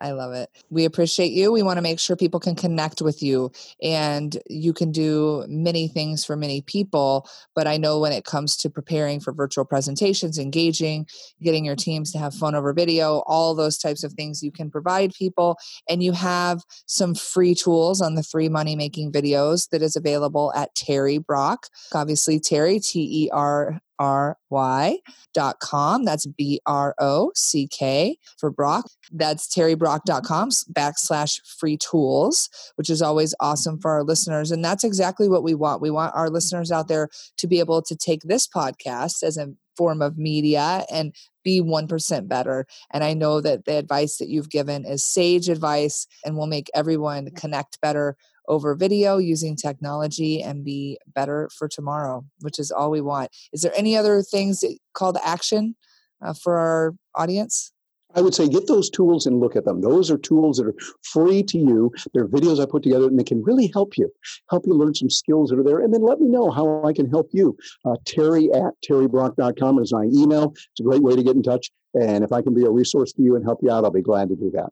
I 0.00 0.10
love 0.10 0.32
it. 0.32 0.50
We 0.68 0.84
appreciate 0.84 1.32
you. 1.32 1.50
We 1.50 1.62
want 1.62 1.78
to 1.78 1.82
make 1.82 1.98
sure 1.98 2.16
people 2.16 2.40
can 2.40 2.54
connect 2.54 3.00
with 3.00 3.22
you 3.22 3.50
and 3.82 4.36
you 4.48 4.72
can 4.72 4.92
do 4.92 5.44
many 5.48 5.88
things 5.88 6.24
for 6.24 6.36
many 6.36 6.60
people. 6.60 7.28
But 7.54 7.66
I 7.66 7.78
know 7.78 7.98
when 7.98 8.12
it 8.12 8.24
comes 8.24 8.56
to 8.58 8.70
preparing 8.70 9.20
for 9.20 9.32
virtual 9.32 9.64
presentations, 9.64 10.38
engaging, 10.38 11.06
getting 11.42 11.64
your 11.64 11.76
teams 11.76 12.12
to 12.12 12.18
have 12.18 12.34
phone 12.34 12.54
over 12.54 12.72
video, 12.74 13.22
all 13.26 13.54
those 13.54 13.78
types 13.78 14.04
of 14.04 14.12
things 14.12 14.42
you 14.42 14.52
can 14.52 14.70
provide 14.70 15.14
people. 15.14 15.58
And 15.88 16.02
you 16.02 16.12
have 16.12 16.62
some 16.84 17.14
free 17.14 17.54
tools 17.54 18.02
on 18.02 18.16
the 18.16 18.22
free 18.22 18.50
money 18.50 18.76
making 18.76 19.12
videos 19.12 19.70
that 19.70 19.82
is 19.82 19.96
available 19.96 20.52
at 20.54 20.74
Terry 20.74 21.18
Brock. 21.18 21.68
Obviously, 21.94 22.38
Terry, 22.38 22.80
T 22.80 23.24
E 23.24 23.30
R 23.32 23.80
R-Y 23.98 24.98
dot 25.34 25.60
com. 25.60 26.04
That's 26.04 26.26
B-R-O-C-K 26.26 28.18
for 28.38 28.50
Brock. 28.50 28.90
That's 29.12 29.48
terrybrock.com 29.48 30.50
backslash 30.72 31.40
free 31.58 31.76
tools, 31.76 32.48
which 32.76 32.90
is 32.90 33.02
always 33.02 33.34
awesome 33.40 33.78
for 33.78 33.90
our 33.92 34.02
listeners. 34.02 34.50
And 34.50 34.64
that's 34.64 34.84
exactly 34.84 35.28
what 35.28 35.42
we 35.42 35.54
want. 35.54 35.82
We 35.82 35.90
want 35.90 36.14
our 36.14 36.28
listeners 36.28 36.72
out 36.72 36.88
there 36.88 37.08
to 37.38 37.46
be 37.46 37.58
able 37.58 37.82
to 37.82 37.96
take 37.96 38.22
this 38.22 38.46
podcast 38.46 39.22
as 39.22 39.36
a 39.36 39.52
form 39.76 40.02
of 40.02 40.16
media 40.18 40.84
and 40.90 41.14
be 41.44 41.60
1% 41.60 42.28
better. 42.28 42.66
And 42.90 43.04
I 43.04 43.14
know 43.14 43.40
that 43.40 43.66
the 43.66 43.76
advice 43.76 44.16
that 44.16 44.28
you've 44.28 44.50
given 44.50 44.84
is 44.84 45.04
sage 45.04 45.48
advice 45.48 46.06
and 46.24 46.36
will 46.36 46.46
make 46.46 46.70
everyone 46.74 47.30
connect 47.30 47.80
better 47.80 48.16
over 48.48 48.74
video 48.74 49.18
using 49.18 49.56
technology 49.56 50.42
and 50.42 50.64
be 50.64 50.98
better 51.14 51.48
for 51.56 51.68
tomorrow, 51.68 52.24
which 52.40 52.58
is 52.58 52.70
all 52.70 52.90
we 52.90 53.00
want. 53.00 53.30
Is 53.52 53.62
there 53.62 53.72
any 53.76 53.96
other 53.96 54.22
things 54.22 54.60
that 54.60 54.78
call 54.94 55.12
to 55.12 55.26
action 55.26 55.76
uh, 56.22 56.34
for 56.34 56.56
our 56.56 56.94
audience? 57.14 57.72
I 58.14 58.22
would 58.22 58.34
say 58.34 58.48
get 58.48 58.66
those 58.66 58.88
tools 58.88 59.26
and 59.26 59.40
look 59.40 59.56
at 59.56 59.66
them. 59.66 59.82
Those 59.82 60.10
are 60.10 60.16
tools 60.16 60.56
that 60.56 60.66
are 60.66 60.74
free 61.02 61.42
to 61.42 61.58
you. 61.58 61.92
They're 62.14 62.26
videos 62.26 62.62
I 62.62 62.66
put 62.66 62.82
together 62.82 63.06
and 63.06 63.18
they 63.18 63.24
can 63.24 63.42
really 63.42 63.70
help 63.74 63.98
you, 63.98 64.10
help 64.48 64.66
you 64.66 64.72
learn 64.72 64.94
some 64.94 65.10
skills 65.10 65.50
that 65.50 65.58
are 65.58 65.62
there. 65.62 65.80
And 65.80 65.92
then 65.92 66.02
let 66.02 66.18
me 66.18 66.28
know 66.28 66.50
how 66.50 66.82
I 66.84 66.94
can 66.94 67.10
help 67.10 67.28
you. 67.32 67.56
Uh, 67.84 67.96
Terry 68.06 68.50
at 68.52 68.72
terrybrock.com 68.88 69.78
is 69.80 69.92
my 69.92 70.04
email. 70.04 70.54
It's 70.54 70.80
a 70.80 70.84
great 70.84 71.02
way 71.02 71.14
to 71.14 71.22
get 71.22 71.36
in 71.36 71.42
touch. 71.42 71.70
And 72.00 72.24
if 72.24 72.32
I 72.32 72.40
can 72.40 72.54
be 72.54 72.64
a 72.64 72.70
resource 72.70 73.12
to 73.14 73.22
you 73.22 73.36
and 73.36 73.44
help 73.44 73.58
you 73.62 73.70
out, 73.70 73.84
I'll 73.84 73.90
be 73.90 74.02
glad 74.02 74.30
to 74.30 74.36
do 74.36 74.50
that. 74.54 74.70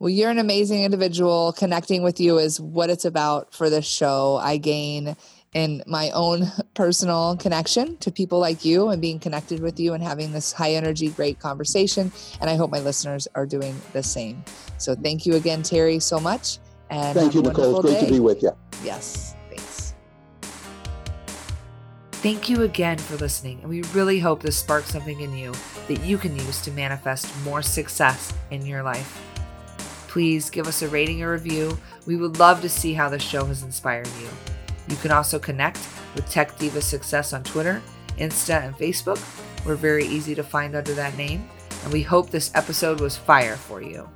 Well, 0.00 0.08
you're 0.08 0.30
an 0.30 0.38
amazing 0.38 0.82
individual. 0.82 1.52
Connecting 1.52 2.02
with 2.02 2.20
you 2.20 2.38
is 2.38 2.58
what 2.58 2.88
it's 2.88 3.04
about 3.04 3.52
for 3.52 3.68
this 3.68 3.86
show. 3.86 4.36
I 4.42 4.56
gain 4.56 5.14
in 5.52 5.82
my 5.86 6.08
own 6.12 6.50
personal 6.74 7.36
connection 7.36 7.98
to 7.98 8.10
people 8.10 8.38
like 8.38 8.64
you 8.64 8.88
and 8.88 9.02
being 9.02 9.18
connected 9.18 9.60
with 9.60 9.78
you 9.78 9.92
and 9.92 10.02
having 10.02 10.32
this 10.32 10.54
high 10.54 10.72
energy, 10.72 11.10
great 11.10 11.38
conversation. 11.38 12.10
And 12.40 12.48
I 12.48 12.56
hope 12.56 12.70
my 12.70 12.80
listeners 12.80 13.28
are 13.34 13.44
doing 13.44 13.78
the 13.92 14.02
same. 14.02 14.42
So 14.78 14.94
thank 14.94 15.26
you 15.26 15.34
again, 15.34 15.62
Terry, 15.62 15.98
so 15.98 16.18
much. 16.18 16.60
And 16.88 17.14
thank 17.14 17.34
you, 17.34 17.42
Nicole. 17.42 17.80
It's 17.80 17.86
great 17.86 18.00
day. 18.00 18.06
to 18.06 18.12
be 18.12 18.20
with 18.20 18.42
you. 18.42 18.52
Yes. 18.82 19.36
Thanks. 19.50 19.94
Thank 22.10 22.48
you 22.48 22.62
again 22.62 22.96
for 22.96 23.16
listening. 23.16 23.60
And 23.60 23.68
we 23.68 23.82
really 23.92 24.18
hope 24.18 24.42
this 24.42 24.56
sparks 24.56 24.92
something 24.92 25.20
in 25.20 25.36
you 25.36 25.52
that 25.88 26.00
you 26.06 26.16
can 26.16 26.34
use 26.36 26.62
to 26.62 26.70
manifest 26.70 27.30
more 27.44 27.60
success 27.60 28.32
in 28.50 28.64
your 28.64 28.82
life 28.82 29.29
please 30.10 30.50
give 30.50 30.66
us 30.66 30.82
a 30.82 30.88
rating 30.88 31.22
or 31.22 31.30
review. 31.30 31.78
We 32.04 32.16
would 32.16 32.40
love 32.40 32.60
to 32.62 32.68
see 32.68 32.92
how 32.92 33.08
the 33.08 33.18
show 33.20 33.44
has 33.44 33.62
inspired 33.62 34.08
you. 34.20 34.28
You 34.88 34.96
can 34.96 35.12
also 35.12 35.38
connect 35.38 35.78
with 36.16 36.28
Tech 36.28 36.58
Diva 36.58 36.82
Success 36.82 37.32
on 37.32 37.44
Twitter, 37.44 37.80
Insta, 38.18 38.64
and 38.64 38.74
Facebook. 38.74 39.22
We're 39.64 39.76
very 39.76 40.04
easy 40.04 40.34
to 40.34 40.42
find 40.42 40.74
under 40.74 40.94
that 40.94 41.16
name, 41.16 41.48
and 41.84 41.92
we 41.92 42.02
hope 42.02 42.28
this 42.28 42.50
episode 42.56 43.00
was 43.00 43.16
fire 43.16 43.54
for 43.54 43.80
you. 43.82 44.08